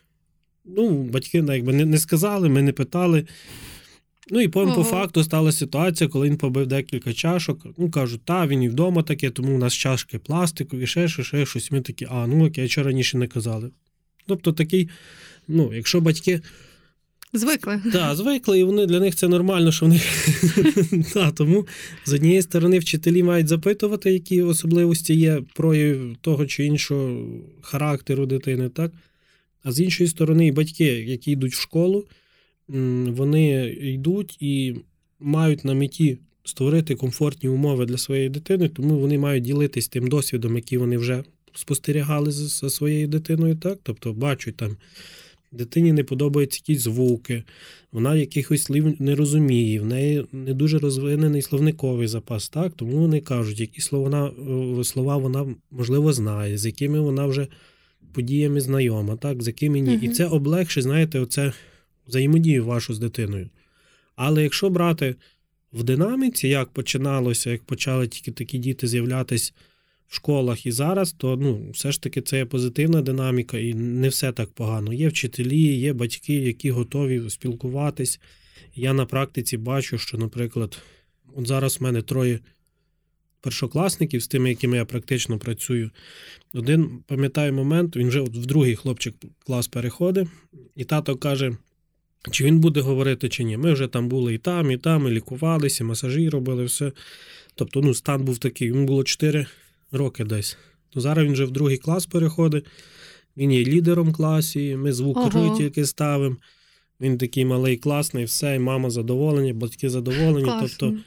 Ну, 0.64 1.03
батьки 1.03 1.45
якби 1.49 1.73
не, 1.73 1.85
не 1.85 1.99
сказали, 1.99 2.49
ми 2.49 2.62
не 2.62 2.73
питали. 2.73 3.27
Ну 4.31 4.40
і 4.40 4.49
по, 4.49 4.73
по 4.73 4.85
факту 4.85 5.25
стала 5.25 5.53
ситуація, 5.53 6.11
коли 6.11 6.29
він 6.29 6.37
побив 6.37 6.66
декілька 6.66 7.12
чашок. 7.12 7.66
Ну, 7.79 7.90
кажуть, 7.90 8.25
та, 8.25 8.47
він 8.47 8.62
і 8.62 8.69
вдома 8.69 9.03
таке, 9.03 9.31
тому 9.31 9.55
у 9.55 9.59
нас 9.59 9.75
чашки 9.75 10.19
пластикові, 10.19 10.87
ще 10.87 11.09
щось, 11.09 11.27
ще 11.27 11.47
щось. 11.47 11.71
Ми 11.71 11.81
такі, 11.81 12.07
а, 12.11 12.27
ну 12.27 12.47
окей, 12.47 12.69
що 12.69 12.83
раніше 12.83 13.19
не 13.19 13.27
казали. 13.27 13.71
Тобто 14.27 14.53
такий 14.53 14.88
ну, 15.48 15.74
якщо 15.74 16.00
батьки. 16.00 16.40
Звикли. 17.32 17.80
Так, 17.92 18.16
звикли, 18.16 18.59
і 18.59 18.64
вони 18.64 18.87
для 18.87 19.00
них 19.00 19.14
це 19.14 19.28
нормально, 19.28 19.72
що 19.72 19.87
вони. 19.87 20.00
да, 21.14 21.30
Тому 21.30 21.66
з 22.04 22.12
однієї 22.12 22.42
сторони 22.42 22.78
вчителі 22.78 23.22
мають 23.22 23.48
запитувати, 23.48 24.12
які 24.12 24.42
особливості 24.42 25.14
є 25.14 25.42
прояв 25.54 26.16
того 26.20 26.46
чи 26.46 26.64
іншого 26.64 27.26
характеру 27.61 28.26
дитини, 28.26 28.68
так? 28.68 28.92
А 29.62 29.72
з 29.72 29.80
іншої 29.80 30.09
сторони, 30.09 30.46
і 30.46 30.52
батьки, 30.52 30.85
які 30.85 31.30
йдуть 31.30 31.54
в 31.54 31.61
школу, 31.61 32.06
вони 33.06 33.76
йдуть 33.80 34.37
і 34.40 34.74
мають 35.20 35.64
на 35.64 35.74
меті 35.74 36.18
створити 36.44 36.94
комфортні 36.94 37.48
умови 37.48 37.87
для 37.87 37.98
своєї 37.98 38.28
дитини, 38.28 38.68
тому 38.68 38.98
вони 38.98 39.18
мають 39.18 39.44
ділитись 39.44 39.88
тим 39.88 40.09
досвідом, 40.09 40.56
який 40.56 40.78
вони 40.78 40.98
вже 40.98 41.24
спостерігали 41.54 42.30
за 42.30 42.70
своєю 42.70 43.09
дитиною, 43.09 43.56
так? 43.56 43.78
Тобто 43.82 44.12
бачать 44.12 44.56
там 44.56 44.76
дитині 45.57 45.92
не 45.92 46.05
подобаються 46.05 46.61
якісь 46.62 46.83
звуки, 46.83 47.42
вона 47.92 48.14
якихось 48.14 48.62
слів 48.62 48.95
не 48.99 49.14
розуміє, 49.14 49.81
в 49.81 49.87
неї 49.87 50.27
не 50.33 50.55
дуже 50.55 50.79
розвинений 50.79 51.42
словниковий 51.42 52.07
запас, 52.07 52.49
так? 52.49 52.73
тому 52.77 52.97
вони 52.97 53.21
кажуть, 53.21 53.61
які 53.61 53.81
слова, 53.81 54.33
е, 54.81 54.85
слова 54.85 55.16
вона, 55.16 55.55
можливо, 55.71 56.12
знає, 56.12 56.59
з 56.59 56.66
якими 56.66 57.01
вона 57.01 57.27
вже 57.27 57.47
подіями 58.12 58.61
знайома, 58.61 59.16
так, 59.16 59.42
з 59.42 59.47
якими 59.47 59.81
ні. 59.81 59.97
Угу. 59.97 60.05
І 60.05 60.09
це 60.09 60.27
облегшить, 60.27 60.85
знаєте, 60.85 61.21
оце 61.21 61.53
взаємодію 62.09 62.64
вашу 62.64 62.95
з 62.95 62.99
дитиною. 62.99 63.49
Але 64.16 64.42
якщо 64.42 64.71
брати 64.71 65.14
в 65.73 65.83
динаміці, 65.83 66.49
як 66.49 66.69
починалося, 66.69 67.51
як 67.51 67.62
почали 67.62 68.09
тільки 68.09 68.31
такі 68.31 68.59
діти 68.59 68.87
з'являтися 68.87 69.53
в 70.09 70.14
школах 70.14 70.66
і 70.66 70.73
зараз, 70.73 71.12
то 71.12 71.37
ну, 71.37 71.71
все 71.71 71.92
ж 71.92 72.03
таки 72.03 72.21
це 72.21 72.38
є 72.38 72.45
позитивна 72.45 73.03
динаміка, 73.03 73.59
і 73.59 73.75
не 73.75 74.09
все 74.09 74.33
так 74.33 74.51
погано. 74.51 74.92
Є 74.92 75.09
вчителі, 75.09 75.77
є 75.79 75.92
батьки, 75.92 76.35
які 76.35 76.71
готові 76.71 77.31
спілкуватись. 77.31 78.21
Я 78.75 78.92
на 78.92 79.07
практиці 79.07 79.57
бачу, 79.57 79.99
що, 79.99 80.19
наприклад, 80.19 80.79
от 81.35 81.47
зараз 81.47 81.81
в 81.81 81.83
мене 81.83 82.03
троє 82.03 82.40
першокласників 83.40 84.23
з 84.23 84.29
тими, 84.29 84.49
якими 84.49 84.77
я 84.77 84.85
практично 84.85 85.38
працюю. 85.38 85.90
Один, 86.55 87.03
пам'ятаю 87.07 87.53
момент, 87.53 87.97
він 87.97 88.09
вже 88.09 88.21
от 88.21 88.37
в 88.37 88.47
другий 88.47 88.77
хлопчик 88.77 89.14
клас 89.38 89.69
переходить, 89.69 90.29
і 90.77 90.85
тато 90.85 91.16
каже. 91.16 91.57
Чи 92.31 92.45
він 92.45 92.61
буде 92.61 92.81
говорити, 92.81 93.29
чи 93.29 93.45
ні. 93.45 93.57
Ми 93.57 93.73
вже 93.73 93.87
там 93.87 94.09
були 94.09 94.35
і 94.35 94.38
там, 94.38 94.71
і 94.71 94.77
там, 94.77 95.09
і 95.09 95.11
лікувалися, 95.11 95.85
і 95.85 95.87
масажі 95.87 96.29
робили, 96.29 96.64
все. 96.64 96.92
Тобто, 97.55 97.81
ну, 97.81 97.95
стан 97.95 98.25
був 98.25 98.38
такий. 98.38 98.69
Йому 98.69 98.87
було 98.87 99.05
4 99.05 99.47
роки 99.96 100.24
десь. 100.24 100.56
То 100.90 101.00
зараз 101.00 101.24
він 101.24 101.32
вже 101.32 101.44
в 101.44 101.50
другий 101.50 101.76
клас 101.76 102.06
переходить. 102.06 102.66
Він 103.37 103.52
є 103.52 103.64
лідером 103.64 104.12
класі, 104.12 104.76
ми 104.76 104.92
звук 104.92 105.16
ага. 105.16 105.56
тільки 105.56 105.87
ставимо. 105.87 106.37
Він 107.00 107.18
такий 107.18 107.44
малий, 107.44 107.76
класний, 107.76 108.24
все, 108.24 108.56
і 108.56 108.59
мама 108.59 108.90
задоволені, 108.90 109.52
батьки 109.52 109.90
задоволені. 109.90 110.44
Класно. 110.44 110.68
Тобто 110.78 110.98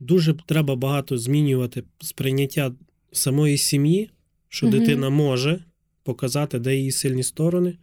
дуже 0.00 0.34
треба 0.46 0.76
багато 0.76 1.18
змінювати 1.18 1.82
сприйняття 2.00 2.72
самої 3.12 3.58
сім'ї, 3.58 4.10
що 4.48 4.66
угу. 4.66 4.78
дитина 4.78 5.10
може 5.10 5.60
показати, 6.02 6.58
де 6.58 6.76
її 6.76 6.90
сильні 6.90 7.22
сторони, 7.22 7.76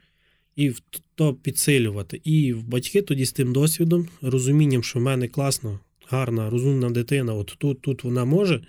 і 0.55 0.71
то 1.15 1.33
підсилювати. 1.33 2.21
І 2.23 2.53
в 2.53 2.63
батьки 2.63 3.01
тоді 3.01 3.25
з 3.25 3.31
тим 3.31 3.53
досвідом, 3.53 4.07
розумінням, 4.21 4.83
що 4.83 4.99
в 4.99 5.01
мене 5.01 5.27
класна, 5.27 5.79
гарна, 6.07 6.49
розумна 6.49 6.89
дитина, 6.89 7.33
от 7.33 7.55
тут, 7.57 7.81
тут 7.81 8.03
вона 8.03 8.25
може. 8.25 8.63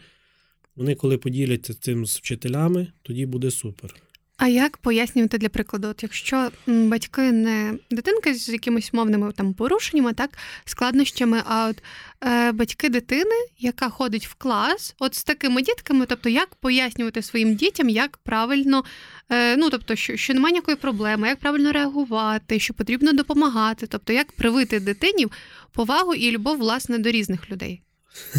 Вони, 0.76 0.94
коли 0.94 1.18
поділяться 1.18 1.74
цим 1.74 2.06
з 2.06 2.16
вчителями, 2.16 2.92
тоді 3.02 3.26
буде 3.26 3.50
супер. 3.50 3.94
А 4.36 4.48
як 4.48 4.76
пояснювати 4.76 5.38
для 5.38 5.48
прикладу, 5.48 5.88
от 5.88 6.02
якщо 6.02 6.50
батьки 6.66 7.32
не 7.32 7.78
дитинки 7.90 8.34
з 8.34 8.48
якимись 8.48 8.92
мовними 8.92 9.32
там 9.32 9.54
порушеннями, 9.54 10.12
так 10.12 10.30
складнощами, 10.64 11.42
а 11.46 11.68
от 11.68 11.82
е, 12.24 12.52
батьки 12.52 12.88
дитини, 12.88 13.34
яка 13.58 13.88
ходить 13.88 14.26
в 14.26 14.34
клас, 14.34 14.94
от 14.98 15.14
з 15.14 15.24
такими 15.24 15.62
дітками, 15.62 16.06
тобто 16.06 16.28
як 16.28 16.54
пояснювати 16.54 17.22
своїм 17.22 17.54
дітям, 17.54 17.88
як 17.88 18.16
правильно, 18.16 18.84
е, 19.28 19.56
ну 19.56 19.70
тобто, 19.70 19.96
що 19.96 20.16
що 20.16 20.34
немає 20.34 20.52
ніякої 20.52 20.76
проблеми, 20.76 21.28
як 21.28 21.38
правильно 21.38 21.72
реагувати, 21.72 22.58
що 22.58 22.74
потрібно 22.74 23.12
допомагати, 23.12 23.86
тобто 23.86 24.12
як 24.12 24.32
привити 24.32 24.80
дитині 24.80 25.26
повагу 25.72 26.14
і 26.14 26.30
любов 26.30 26.58
власне 26.58 26.98
до 26.98 27.10
різних 27.10 27.50
людей. 27.50 27.82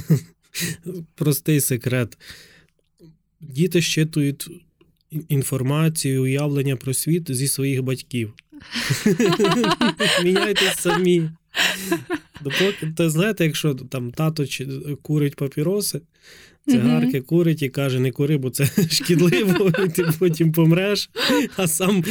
Простий 1.15 1.61
секрет. 1.61 2.17
Діти 3.41 3.81
щитують 3.81 4.49
інформацію, 5.29 6.23
уявлення 6.23 6.75
про 6.75 6.93
світ 6.93 7.35
зі 7.35 7.47
своїх 7.47 7.83
батьків. 7.83 8.33
Міняйтесь 10.23 10.79
самі. 10.79 11.29
Допоки, 12.41 13.09
знаєте, 13.09 13.45
якщо 13.45 13.73
там 13.73 14.11
тато 14.11 14.45
курить 15.01 15.35
папіроси, 15.35 16.01
цигарки 16.67 17.21
курить 17.21 17.61
і 17.61 17.69
каже, 17.69 17.99
не 17.99 18.11
кури, 18.11 18.37
бо 18.37 18.49
це 18.49 18.65
шкідливо, 18.91 19.71
і 19.85 19.89
ти 19.89 20.05
потім 20.19 20.51
помреш, 20.51 21.09
а 21.57 21.67
сам 21.67 22.03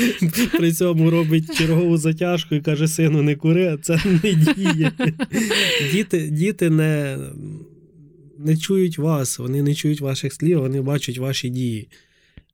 при 0.52 0.72
цьому 0.72 1.10
робить 1.10 1.58
чергову 1.58 1.96
затяжку 1.96 2.54
і 2.54 2.60
каже, 2.60 2.88
сину, 2.88 3.22
не 3.22 3.36
кури, 3.36 3.66
а 3.66 3.76
це 3.76 4.00
не 4.04 4.34
діє. 4.34 4.92
Діти 5.92 6.28
діти 6.30 6.70
не 6.70 7.18
не 8.44 8.56
чують 8.56 8.98
вас, 8.98 9.38
вони 9.38 9.62
не 9.62 9.74
чують 9.74 10.00
ваших 10.00 10.32
слів, 10.32 10.60
вони 10.60 10.80
бачать 10.80 11.18
ваші 11.18 11.48
дії. 11.48 11.88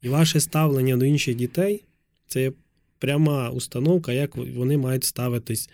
І 0.02 0.08
ваше 0.08 0.40
ставлення 0.40 0.96
до 0.96 1.04
інших 1.04 1.34
дітей 1.34 1.84
це 2.26 2.52
пряма 2.98 3.50
установка, 3.50 4.12
як 4.12 4.36
вони 4.36 4.78
мають 4.78 5.04
ставитись 5.04 5.70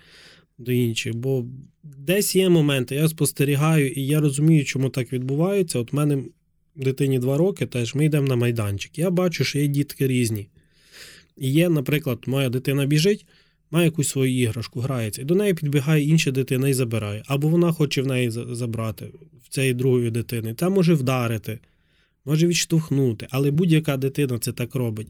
до 0.58 0.72
інших. 0.72 1.14
Бо 1.14 1.44
десь 1.82 2.36
є 2.36 2.48
моменти, 2.48 2.94
я 2.94 3.08
спостерігаю, 3.08 3.90
і 3.90 4.06
я 4.06 4.20
розумію, 4.20 4.64
чому 4.64 4.88
так 4.88 5.12
відбувається. 5.12 5.78
От 5.78 5.92
в 5.92 5.96
мене 5.96 6.24
дитині 6.76 7.18
два 7.18 7.36
роки, 7.36 7.66
теж 7.66 7.94
ми 7.94 8.04
йдемо 8.04 8.26
на 8.26 8.36
майданчик. 8.36 8.98
Я 8.98 9.10
бачу, 9.10 9.44
що 9.44 9.58
є 9.58 9.66
дітки 9.66 10.06
різні. 10.06 10.48
І 11.36 11.52
є, 11.52 11.68
наприклад, 11.68 12.18
моя 12.26 12.48
дитина 12.48 12.86
біжить, 12.86 13.26
має 13.70 13.84
якусь 13.84 14.08
свою 14.08 14.40
іграшку, 14.40 14.80
грається, 14.80 15.22
і 15.22 15.24
до 15.24 15.34
неї 15.34 15.54
підбігає 15.54 16.04
інша 16.04 16.30
дитина 16.30 16.68
і 16.68 16.72
забирає. 16.72 17.22
Або 17.26 17.48
вона 17.48 17.72
хоче 17.72 18.02
в 18.02 18.06
неї 18.06 18.30
забрати 18.30 19.06
в 19.44 19.48
цієї 19.48 19.74
другої 19.74 20.10
дитини, 20.10 20.54
та 20.54 20.68
може 20.68 20.94
вдарити 20.94 21.58
може 22.26 22.46
відштовхнути, 22.46 23.26
але 23.30 23.50
будь-яка 23.50 23.96
дитина 23.96 24.38
це 24.38 24.52
так 24.52 24.74
робить. 24.74 25.08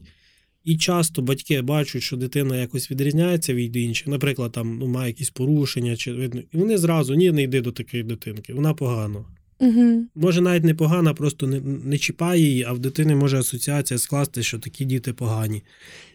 І 0.63 0.77
часто 0.77 1.21
батьки 1.21 1.61
бачать, 1.61 2.01
що 2.01 2.17
дитина 2.17 2.57
якось 2.57 2.91
відрізняється 2.91 3.53
від 3.53 3.75
інших, 3.75 4.07
наприклад, 4.07 4.51
там 4.51 4.77
ну, 4.77 4.87
має 4.87 5.07
якісь 5.07 5.29
порушення, 5.29 5.95
чи 5.95 6.13
видно, 6.13 6.41
і 6.53 6.57
вони 6.57 6.77
зразу 6.77 7.15
ні, 7.15 7.31
не 7.31 7.43
йди 7.43 7.61
до 7.61 7.71
такої 7.71 8.03
дитинки, 8.03 8.53
вона 8.53 8.73
погано. 8.73 9.25
Угу. 9.59 10.05
Може, 10.15 10.41
навіть 10.41 10.63
не 10.63 10.73
погана, 10.73 11.13
просто 11.13 11.47
не 11.47 11.59
не 11.61 11.97
чіпає 11.97 12.41
її, 12.41 12.63
а 12.63 12.73
в 12.73 12.79
дитини 12.79 13.15
може 13.15 13.39
асоціація 13.39 13.97
скласти, 13.97 14.43
що 14.43 14.59
такі 14.59 14.85
діти 14.85 15.13
погані. 15.13 15.63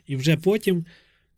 І 0.07 0.17
вже 0.17 0.37
потім 0.37 0.85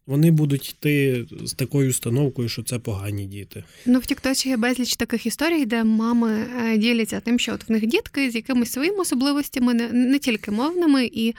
вони 0.07 0.31
будуть 0.31 0.71
йти 0.71 1.25
з 1.45 1.53
такою 1.53 1.91
установкою, 1.91 2.49
що 2.49 2.63
це 2.63 2.79
погані 2.79 3.27
діти. 3.27 3.65
Ну 3.87 3.99
в 3.99 4.07
Тіктоці 4.07 4.49
є 4.49 4.57
безліч 4.57 4.97
таких 4.97 5.27
історій, 5.27 5.67
де 5.67 5.85
мами 5.85 6.47
е, 6.65 6.79
діляться 6.79 7.21
тим, 7.21 7.39
що 7.39 7.55
от 7.55 7.69
в 7.69 7.73
них 7.73 7.87
дітки 7.87 8.31
з 8.31 8.35
якимись 8.35 8.73
своїми 8.73 8.97
особливостями, 8.99 9.75
не, 9.75 9.89
не 9.89 10.19
тільки 10.19 10.51
мовними 10.51 11.11
і. 11.13 11.35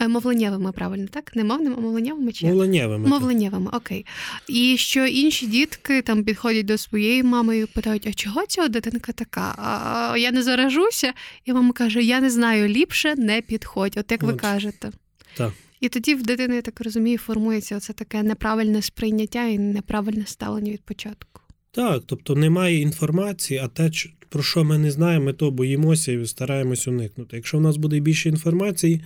Е, 0.00 0.08
мовленнєвими, 0.08 0.72
правильно, 0.72 1.06
так? 1.10 1.36
Не 1.36 1.44
мовними, 1.44 1.76
а 1.78 1.80
мовленнєвими 1.80 2.32
чи 2.32 2.46
Мовленнєвими. 2.46 3.08
Мовленнєвими, 3.08 3.70
окей. 3.72 4.06
І 4.48 4.76
що 4.78 5.06
інші 5.06 5.46
дітки 5.46 6.02
там 6.02 6.24
підходять 6.24 6.66
до 6.66 6.78
своєї 6.78 7.22
мами 7.22 7.58
і 7.58 7.66
питають, 7.66 8.06
а 8.06 8.12
чого 8.12 8.46
ця 8.46 8.68
дитинка 8.68 9.12
така? 9.12 9.54
А 9.58 10.18
Я 10.18 10.30
не 10.30 10.42
заражуся, 10.42 11.12
і 11.44 11.52
мама 11.52 11.72
каже: 11.72 12.02
Я 12.02 12.20
не 12.20 12.30
знаю, 12.30 12.68
ліпше 12.68 13.14
не 13.16 13.40
підходь, 13.40 13.96
от 13.96 14.10
як 14.10 14.22
от. 14.22 14.30
ви 14.30 14.36
кажете. 14.36 14.90
Так. 15.34 15.52
І 15.82 15.88
тоді 15.88 16.14
в 16.14 16.22
дитини, 16.22 16.54
я 16.54 16.62
так 16.62 16.80
розумію, 16.80 17.18
формується 17.18 17.76
оце 17.76 17.92
таке 17.92 18.22
неправильне 18.22 18.82
сприйняття 18.82 19.46
і 19.46 19.58
неправильне 19.58 20.26
ставлення 20.26 20.72
від 20.72 20.82
початку. 20.82 21.40
Так, 21.70 22.02
тобто 22.06 22.34
немає 22.34 22.80
інформації, 22.80 23.60
а 23.64 23.68
те, 23.68 23.90
про 24.28 24.42
що 24.42 24.64
ми 24.64 24.78
не 24.78 24.90
знаємо, 24.90 25.24
ми 25.24 25.32
то 25.32 25.50
боїмося 25.50 26.12
і 26.12 26.26
стараємось 26.26 26.88
уникнути. 26.88 27.36
Якщо 27.36 27.58
в 27.58 27.60
нас 27.60 27.76
буде 27.76 28.00
більше 28.00 28.28
інформації, 28.28 29.00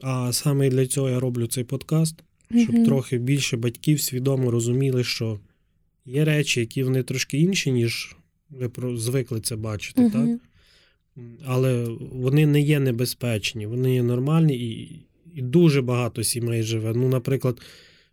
а 0.00 0.32
саме 0.32 0.70
для 0.70 0.86
цього 0.86 1.10
я 1.10 1.20
роблю 1.20 1.46
цей 1.46 1.64
подкаст, 1.64 2.22
щоб 2.50 2.74
угу. 2.74 2.84
трохи 2.84 3.18
більше 3.18 3.56
батьків 3.56 4.00
свідомо 4.00 4.50
розуміли, 4.50 5.04
що 5.04 5.40
є 6.06 6.24
речі, 6.24 6.60
які 6.60 6.82
вони 6.82 7.02
трошки 7.02 7.38
інші, 7.38 7.72
ніж 7.72 8.16
ви 8.50 8.70
звикли 8.96 9.40
це 9.40 9.56
бачити, 9.56 10.02
угу. 10.02 10.10
так? 10.10 10.28
Але 11.46 11.84
вони 12.12 12.46
не 12.46 12.60
є 12.60 12.80
небезпечні, 12.80 13.66
вони 13.66 13.94
є 13.94 14.02
нормальні 14.02 14.54
і 14.54 15.02
і 15.34 15.42
дуже 15.42 15.82
багато 15.82 16.24
сімей 16.24 16.62
живе. 16.62 16.92
Ну, 16.96 17.08
наприклад, 17.08 17.60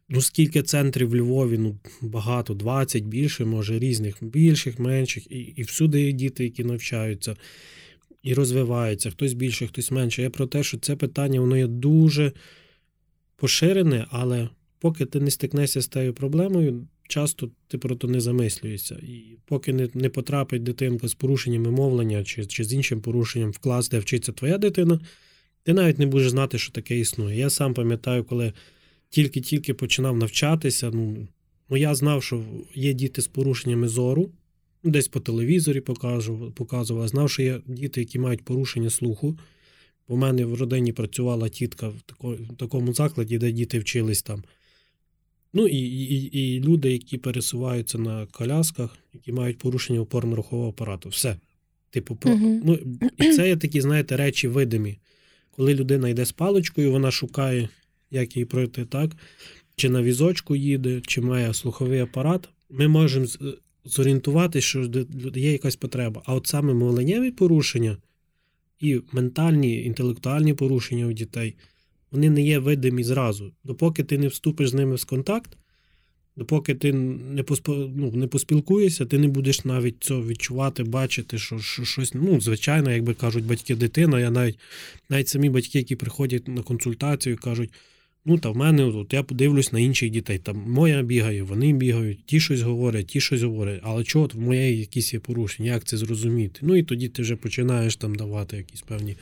ну 0.10 0.22
скільки 0.22 0.62
центрів 0.62 1.10
в 1.10 1.16
Львові, 1.16 1.58
ну 1.58 1.80
багато, 2.02 2.54
20 2.54 3.04
більше, 3.04 3.46
може, 3.46 3.80
різних, 3.80 4.24
більших, 4.24 4.80
менших, 4.80 5.32
і 5.32 5.40
і 5.40 5.64
всюди 5.64 6.02
є 6.02 6.12
діти, 6.12 6.44
які 6.44 6.64
навчаються 6.64 7.36
і 8.24 8.34
розвиваються, 8.34 9.12
хтось 9.12 9.34
більше, 9.34 9.68
хтось 9.68 9.92
менше. 9.92 10.22
Я 10.22 10.30
про 10.30 10.48
те, 10.48 10.64
що 10.64 10.78
це 10.78 10.96
питання 10.96 11.40
воно 11.40 11.58
є 11.58 11.68
дуже 11.68 12.32
поширене, 13.36 14.06
але 14.10 14.50
поки 14.80 15.06
ти 15.06 15.20
не 15.20 15.32
стикнешся 15.32 15.82
з 15.82 15.88
тією 15.88 16.14
проблемою, 16.14 16.88
часто 17.08 17.50
ти 17.68 17.78
про 17.78 17.96
то 17.96 18.08
не 18.08 18.22
замислюєшся. 18.22 18.96
І 18.96 19.38
поки 19.46 19.74
не 19.74 19.90
не 19.94 20.10
потрапить 20.10 20.64
дитинка 20.64 21.08
з 21.08 21.14
порушеннями 21.14 21.72
мовлення 21.72 22.24
чи, 22.24 22.46
чи 22.46 22.64
з 22.64 22.74
іншим 22.74 23.02
порушенням 23.02 23.52
в 23.52 23.58
клас, 23.58 23.90
де 23.90 24.00
вчиться 24.00 24.32
твоя 24.32 24.58
дитина. 24.58 25.00
Ти 25.70 25.74
навіть 25.74 26.00
не 26.00 26.06
будеш 26.06 26.30
знати, 26.30 26.58
що 26.58 26.72
таке 26.72 27.00
існує. 27.00 27.38
Я 27.38 27.50
сам 27.50 27.74
пам'ятаю, 27.74 28.24
коли 28.24 28.54
тільки-тільки 29.10 29.74
починав 29.74 30.18
навчатися. 30.18 30.92
Ну, 30.94 31.28
ну 31.70 31.78
я 31.78 31.96
знав, 31.96 32.24
що 32.24 32.44
є 32.76 32.94
діти 32.94 33.22
з 33.22 33.28
порушеннями 33.28 33.88
зору, 33.88 34.32
десь 34.84 35.08
по 35.08 35.20
телевізорі 35.20 35.82
показував, 35.82 36.52
показував. 36.52 37.08
знав, 37.08 37.30
що 37.30 37.42
є 37.42 37.62
діти, 37.66 38.00
які 38.00 38.20
мають 38.20 38.42
порушення 38.42 38.90
слуху. 38.90 39.38
У 40.08 40.18
мене 40.18 40.46
в 40.46 40.54
родині 40.54 40.94
працювала 40.94 41.50
тітка 41.50 41.88
в 41.90 42.56
такому 42.58 42.94
закладі, 42.94 43.38
де 43.38 43.52
діти 43.52 43.80
вчились 43.80 44.22
там. 44.22 44.44
Ну 45.54 45.68
і 45.68 45.78
і, 45.78 46.40
і 46.40 46.60
люди, 46.60 46.92
які 46.92 47.18
пересуваються 47.18 47.98
на 47.98 48.26
колясках, 48.26 48.98
які 49.14 49.32
мають 49.32 49.58
порушення 49.58 50.00
опорно-рухового 50.00 50.70
апарату. 50.70 51.10
Все. 51.10 51.36
Типу, 51.90 52.16
про... 52.16 52.36
ну, 52.36 52.80
і 53.18 53.32
це 53.32 53.48
є 53.48 53.58
такі, 53.58 53.82
знаєте, 53.82 54.18
речі 54.18 54.48
видимі 54.48 54.98
коли 55.60 55.76
людина 55.76 56.10
йде 56.10 56.26
з 56.26 56.32
паличкою, 56.32 56.92
вона 56.92 57.12
шукає, 57.12 57.70
як 58.12 58.36
її 58.36 58.46
пройти 58.46 58.86
так, 58.86 59.12
чи 59.76 59.90
на 59.90 60.04
візочку 60.04 60.56
їде, 60.56 61.02
чи 61.08 61.22
має 61.22 61.54
слуховий 61.54 62.00
апарат, 62.00 62.50
ми 62.70 62.88
можемо 62.88 63.26
зорієнтувати, 63.86 64.62
що 64.62 64.92
є 65.36 65.52
якась 65.52 65.76
потреба. 65.76 66.22
А 66.26 66.36
от 66.36 66.48
саме 66.48 66.74
мовленнєві 66.74 67.32
порушення 67.32 67.98
і 68.80 69.02
ментальні, 69.12 69.84
інтелектуальні 69.84 70.54
порушення 70.54 71.06
у 71.06 71.12
дітей, 71.12 71.56
вони 72.12 72.30
не 72.30 72.42
є 72.42 72.60
видимі 72.60 73.04
зразу. 73.04 73.52
Допоки 73.64 74.04
ти 74.04 74.18
не 74.18 74.28
вступиш 74.28 74.70
з 74.70 74.74
ними 74.74 74.96
в 74.96 75.06
контакт, 75.06 75.58
Допоки 76.38 76.76
ти 76.76 76.94
не 76.94 77.44
поспо, 77.44 77.90
ну, 77.96 78.12
не 78.12 78.28
поспілкуєшся, 78.28 79.06
ти 79.06 79.18
не 79.20 79.28
будеш 79.28 79.66
навіть 79.66 80.04
цього 80.04 80.28
відчувати, 80.28 80.84
бачити, 80.84 81.38
що, 81.38 81.60
що 81.60 81.86
щось. 81.86 82.14
Ну, 82.14 82.42
звичайно, 82.42 82.92
якби 82.92 83.14
кажуть 83.14 83.46
батьки 83.46 83.76
дитина, 83.76 84.20
я 84.20 84.32
навіть 84.32 84.60
навіть 85.10 85.28
самі 85.28 85.50
батьки, 85.50 85.78
які 85.78 85.96
приходять 85.96 86.48
на 86.48 86.64
консультацію, 86.64 87.38
кажуть: 87.38 87.70
ну 88.26 88.38
та 88.38 88.50
в 88.50 88.58
мене 88.58 88.84
от 88.84 89.14
я 89.14 89.24
подивлюсь 89.24 89.74
на 89.74 89.80
інших 89.80 90.10
дітей. 90.10 90.40
Там 90.40 90.58
моя 90.58 91.02
бігає, 91.02 91.44
вони 91.44 91.74
бігають, 91.74 92.26
ті 92.26 92.40
щось 92.40 92.62
говорять, 92.62 93.08
ті 93.08 93.22
щось 93.22 93.42
говорять. 93.42 93.80
Але 93.84 94.04
чого 94.04 94.26
от 94.26 94.34
в 94.34 94.40
моєї 94.40 94.80
якісь 94.80 95.14
є 95.14 95.20
порушення, 95.20 95.74
як 95.74 95.84
це 95.84 95.98
зрозуміти? 95.98 96.60
Ну 96.62 96.76
і 96.76 96.84
тоді 96.84 97.10
ти 97.10 97.22
вже 97.22 97.36
починаєш 97.36 97.96
там 97.96 98.16
давати 98.16 98.58
якісь 98.58 98.82
певні 98.82 99.18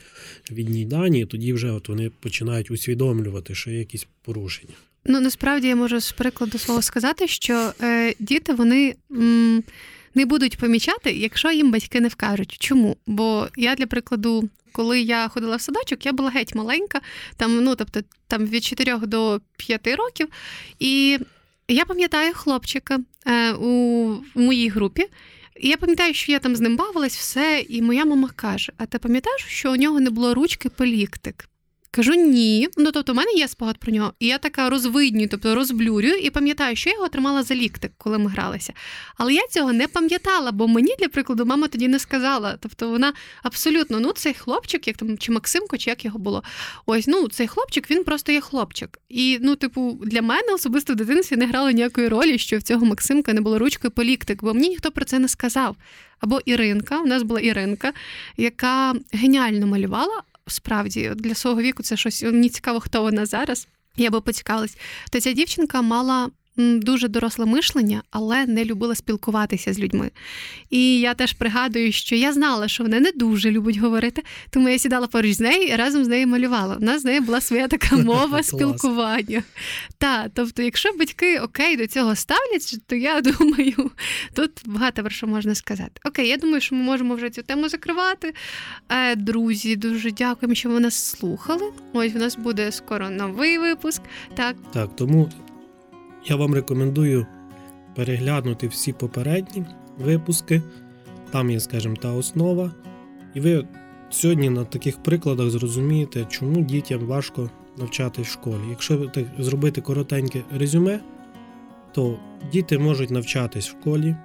відні 0.50 0.84
дані, 0.84 1.20
і 1.20 1.26
тоді 1.26 1.52
вже 1.52 1.70
от 1.70 1.88
вони 1.88 2.10
починають 2.20 2.70
усвідомлювати, 2.70 3.54
що 3.54 3.70
є 3.70 3.78
якісь 3.78 4.06
порушення. 4.22 4.74
Ну 5.10 5.20
насправді 5.20 5.68
я 5.68 5.76
можу 5.76 6.00
з 6.00 6.12
прикладу 6.12 6.58
слова 6.58 6.82
сказати, 6.82 7.28
що 7.28 7.72
е, 7.82 8.14
діти 8.18 8.52
вони 8.52 8.94
м, 9.10 9.62
не 10.14 10.26
будуть 10.26 10.58
помічати, 10.58 11.12
якщо 11.12 11.50
їм 11.50 11.72
батьки 11.72 12.00
не 12.00 12.08
вкажуть. 12.08 12.56
Чому? 12.60 12.96
Бо 13.06 13.48
я 13.56 13.74
для 13.74 13.86
прикладу, 13.86 14.48
коли 14.72 15.00
я 15.00 15.28
ходила 15.28 15.56
в 15.56 15.60
садочок, 15.60 16.06
я 16.06 16.12
була 16.12 16.30
геть 16.30 16.54
маленька, 16.54 17.00
там, 17.36 17.64
ну 17.64 17.74
тобто 17.74 18.00
там 18.26 18.46
від 18.46 18.64
4 18.64 18.98
до 18.98 19.40
5 19.56 19.86
років. 19.86 20.28
І 20.78 21.18
я 21.68 21.84
пам'ятаю 21.84 22.34
хлопчика 22.34 22.98
е, 23.26 23.52
у 23.52 24.14
моїй 24.34 24.68
групі. 24.68 25.06
І 25.60 25.68
я 25.68 25.76
пам'ятаю, 25.76 26.14
що 26.14 26.32
я 26.32 26.38
там 26.38 26.56
з 26.56 26.60
ним 26.60 26.76
бавилась, 26.76 27.16
все, 27.16 27.64
і 27.68 27.82
моя 27.82 28.04
мама 28.04 28.30
каже: 28.36 28.72
А 28.76 28.86
ти 28.86 28.98
пам'ятаєш, 28.98 29.44
що 29.48 29.72
у 29.72 29.76
нього 29.76 30.00
не 30.00 30.10
було 30.10 30.34
ручки 30.34 30.68
поліктик? 30.68 31.48
Кажу 31.90 32.14
ні. 32.14 32.68
Ну 32.76 32.92
тобто, 32.92 33.12
в 33.12 33.16
мене 33.16 33.32
є 33.32 33.48
спогад 33.48 33.78
про 33.78 33.92
нього. 33.92 34.12
І 34.20 34.26
я 34.26 34.38
така 34.38 34.70
розвиднюю, 34.70 35.28
тобто 35.28 35.54
розблюрюю, 35.54 36.14
і 36.14 36.30
пам'ятаю, 36.30 36.76
що 36.76 36.90
я 36.90 36.96
його 36.96 37.08
тримала 37.08 37.42
за 37.42 37.54
ліктик, 37.54 37.92
коли 37.98 38.18
ми 38.18 38.30
гралися. 38.30 38.72
Але 39.16 39.34
я 39.34 39.42
цього 39.50 39.72
не 39.72 39.88
пам'ятала, 39.88 40.52
бо 40.52 40.68
мені, 40.68 40.94
для 40.98 41.08
прикладу, 41.08 41.46
мама 41.46 41.68
тоді 41.68 41.88
не 41.88 41.98
сказала. 41.98 42.56
Тобто 42.60 42.90
вона 42.90 43.12
абсолютно, 43.42 44.00
ну, 44.00 44.12
цей 44.12 44.34
хлопчик, 44.34 44.88
як 44.88 44.96
там, 44.96 45.18
чи 45.18 45.32
Максимко, 45.32 45.78
чи 45.78 45.90
як 45.90 46.04
його 46.04 46.18
було. 46.18 46.42
Ось, 46.86 47.06
ну, 47.06 47.28
цей 47.28 47.46
хлопчик, 47.46 47.90
він 47.90 48.04
просто 48.04 48.32
є 48.32 48.40
хлопчик. 48.40 48.98
І, 49.08 49.38
ну, 49.42 49.56
типу, 49.56 50.00
для 50.04 50.22
мене 50.22 50.54
особисто 50.54 50.92
в 50.92 50.96
дитинстві 50.96 51.36
не 51.36 51.46
грало 51.46 51.70
ніякої 51.70 52.08
ролі, 52.08 52.38
що 52.38 52.58
в 52.58 52.62
цього 52.62 52.86
Максимка 52.86 53.32
не 53.32 53.40
було 53.40 53.58
ручкою 53.58 53.90
по 53.90 54.04
ліктик, 54.04 54.42
бо 54.42 54.54
мені 54.54 54.68
ніхто 54.68 54.90
про 54.90 55.04
це 55.04 55.18
не 55.18 55.28
сказав. 55.28 55.76
Або 56.20 56.40
Іринка, 56.44 57.00
у 57.00 57.06
нас 57.06 57.22
була 57.22 57.40
Іринка, 57.40 57.92
яка 58.36 58.94
геніально 59.12 59.66
малювала, 59.66 60.22
справді 60.50 61.12
для 61.16 61.34
свого 61.34 61.60
віку 61.60 61.82
це 61.82 61.96
щось 61.96 62.22
мені 62.22 62.48
цікаво, 62.48 62.80
хто 62.80 63.02
вона 63.02 63.26
зараз. 63.26 63.68
Я 63.96 64.10
би 64.10 64.20
поцікавилась. 64.20 64.76
То 65.10 65.20
ця 65.20 65.32
дівчинка 65.32 65.82
мала 65.82 66.30
дуже 66.58 67.08
доросле 67.08 67.46
мишлення, 67.46 68.02
але 68.10 68.46
не 68.46 68.64
любила 68.64 68.94
спілкуватися 68.94 69.72
з 69.72 69.78
людьми. 69.78 70.10
І 70.70 71.00
я 71.00 71.14
теж 71.14 71.32
пригадую, 71.32 71.92
що 71.92 72.16
я 72.16 72.32
знала, 72.32 72.68
що 72.68 72.82
вона 72.82 73.00
не 73.00 73.12
дуже 73.12 73.50
любить 73.50 73.76
говорити, 73.76 74.22
тому 74.50 74.68
я 74.68 74.78
сідала 74.78 75.06
поруч 75.06 75.32
з 75.32 75.40
нею 75.40 75.62
і 75.62 75.76
разом 75.76 76.04
з 76.04 76.08
нею 76.08 76.26
малювала. 76.26 76.76
У 76.80 76.84
нас 76.84 77.02
з 77.02 77.04
нею 77.04 77.20
була 77.20 77.40
своя 77.40 77.68
така 77.68 77.96
мова 77.96 78.42
спілкування. 78.42 79.42
Так, 79.98 80.30
тобто, 80.34 80.62
якщо 80.62 80.92
батьки 80.92 81.38
окей 81.38 81.76
до 81.76 81.86
цього 81.86 82.16
ставлять, 82.16 82.76
то 82.86 82.96
я 82.96 83.20
думаю, 83.38 83.90
тут 84.34 84.50
багато 84.64 85.02
про 85.02 85.10
що 85.10 85.26
можна 85.26 85.54
сказати. 85.54 86.00
Окей, 86.04 86.28
я 86.28 86.36
думаю, 86.36 86.60
що 86.60 86.74
ми 86.74 86.82
можемо 86.82 87.14
вже 87.14 87.30
цю 87.30 87.42
тему 87.42 87.68
закривати. 87.68 88.34
Е, 88.88 89.16
друзі, 89.16 89.76
дуже 89.76 90.10
дякуємо, 90.10 90.54
що 90.54 90.68
ви 90.68 90.80
нас 90.80 90.94
слухали. 90.94 91.72
Ось 91.92 92.14
у 92.14 92.18
нас 92.18 92.36
буде 92.36 92.72
скоро 92.72 93.10
новий 93.10 93.58
випуск. 93.58 94.02
Так, 94.34 94.56
Так, 94.72 94.96
тому 94.96 95.30
я 96.30 96.36
вам 96.36 96.54
рекомендую 96.54 97.26
переглянути 97.94 98.68
всі 98.68 98.92
попередні 98.92 99.64
випуски. 99.98 100.62
Там 101.30 101.50
є, 101.50 101.60
скажімо, 101.60 101.96
та 101.96 102.12
основа. 102.12 102.70
І 103.34 103.40
ви 103.40 103.66
сьогодні 104.10 104.50
на 104.50 104.64
таких 104.64 105.02
прикладах 105.02 105.50
зрозумієте, 105.50 106.26
чому 106.28 106.60
дітям 106.60 107.00
важко 107.00 107.50
навчати 107.76 108.22
в 108.22 108.26
школі. 108.26 108.60
Якщо 108.70 109.10
зробити 109.38 109.80
коротеньке 109.80 110.42
резюме, 110.58 111.00
то 111.92 112.18
діти 112.52 112.78
можуть 112.78 113.10
навчатись 113.10 113.68
в 113.68 113.70
школі. 113.70 114.16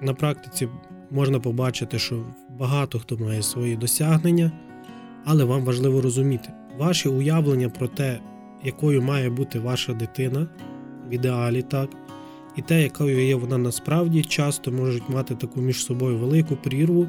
На 0.00 0.14
практиці 0.14 0.68
можна 1.10 1.40
побачити, 1.40 1.98
що 1.98 2.24
багато 2.58 2.98
хто 2.98 3.16
має 3.16 3.42
свої 3.42 3.76
досягнення, 3.76 4.52
але 5.24 5.44
вам 5.44 5.64
важливо 5.64 6.00
розуміти, 6.00 6.48
ваші 6.78 7.08
уявлення 7.08 7.68
про 7.68 7.88
те, 7.88 8.20
якою 8.64 9.02
має 9.02 9.30
бути 9.30 9.58
ваша 9.58 9.92
дитина 9.92 10.48
в 11.10 11.14
ідеалі, 11.14 11.62
так, 11.62 11.90
і 12.56 12.62
те, 12.62 12.82
якою 12.82 13.26
є 13.26 13.34
вона 13.34 13.58
насправді, 13.58 14.22
часто 14.22 14.72
можуть 14.72 15.08
мати 15.08 15.34
таку 15.34 15.60
між 15.60 15.84
собою 15.84 16.18
велику 16.18 16.56
прірву 16.56 17.06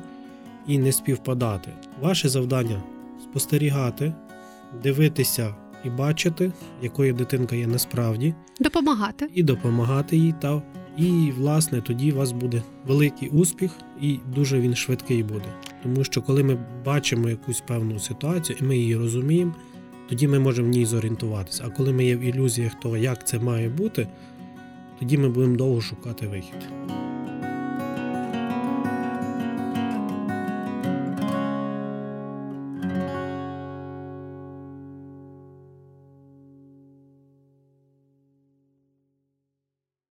і 0.67 0.77
не 0.77 0.91
співпадати. 0.91 1.71
Ваше 2.01 2.29
завдання 2.29 2.83
спостерігати, 3.23 4.13
дивитися 4.83 5.55
і 5.85 5.89
бачити, 5.89 6.51
якою 6.81 7.13
дитинка 7.13 7.55
є 7.55 7.67
насправді, 7.67 8.33
допомагати 8.59 9.29
і 9.33 9.43
допомагати 9.43 10.17
їй. 10.17 10.33
Та, 10.41 10.61
і, 10.97 11.31
власне, 11.37 11.81
тоді 11.81 12.11
у 12.11 12.15
вас 12.15 12.31
буде 12.31 12.61
великий 12.87 13.29
успіх, 13.29 13.71
і 14.01 14.19
дуже 14.35 14.59
він 14.59 14.75
швидкий 14.75 15.23
буде. 15.23 15.53
Тому 15.83 16.03
що 16.03 16.21
коли 16.21 16.43
ми 16.43 16.57
бачимо 16.85 17.29
якусь 17.29 17.61
певну 17.61 17.99
ситуацію 17.99 18.57
і 18.61 18.63
ми 18.63 18.77
її 18.77 18.95
розуміємо 18.95 19.53
тоді 20.13 20.27
ми 20.27 20.39
можемо 20.39 20.67
в 20.67 20.71
ній 20.71 20.85
зорієнтуватися. 20.85 21.63
А 21.65 21.69
коли 21.69 21.93
ми 21.93 22.05
є 22.05 22.15
в 22.15 22.19
ілюзіях 22.19 22.79
того, 22.79 22.97
як 22.97 23.27
це 23.27 23.39
має 23.39 23.69
бути, 23.69 24.07
тоді 24.99 25.17
ми 25.17 25.29
будемо 25.29 25.55
довго 25.55 25.81
шукати 25.81 26.27
вихід. 26.27 26.55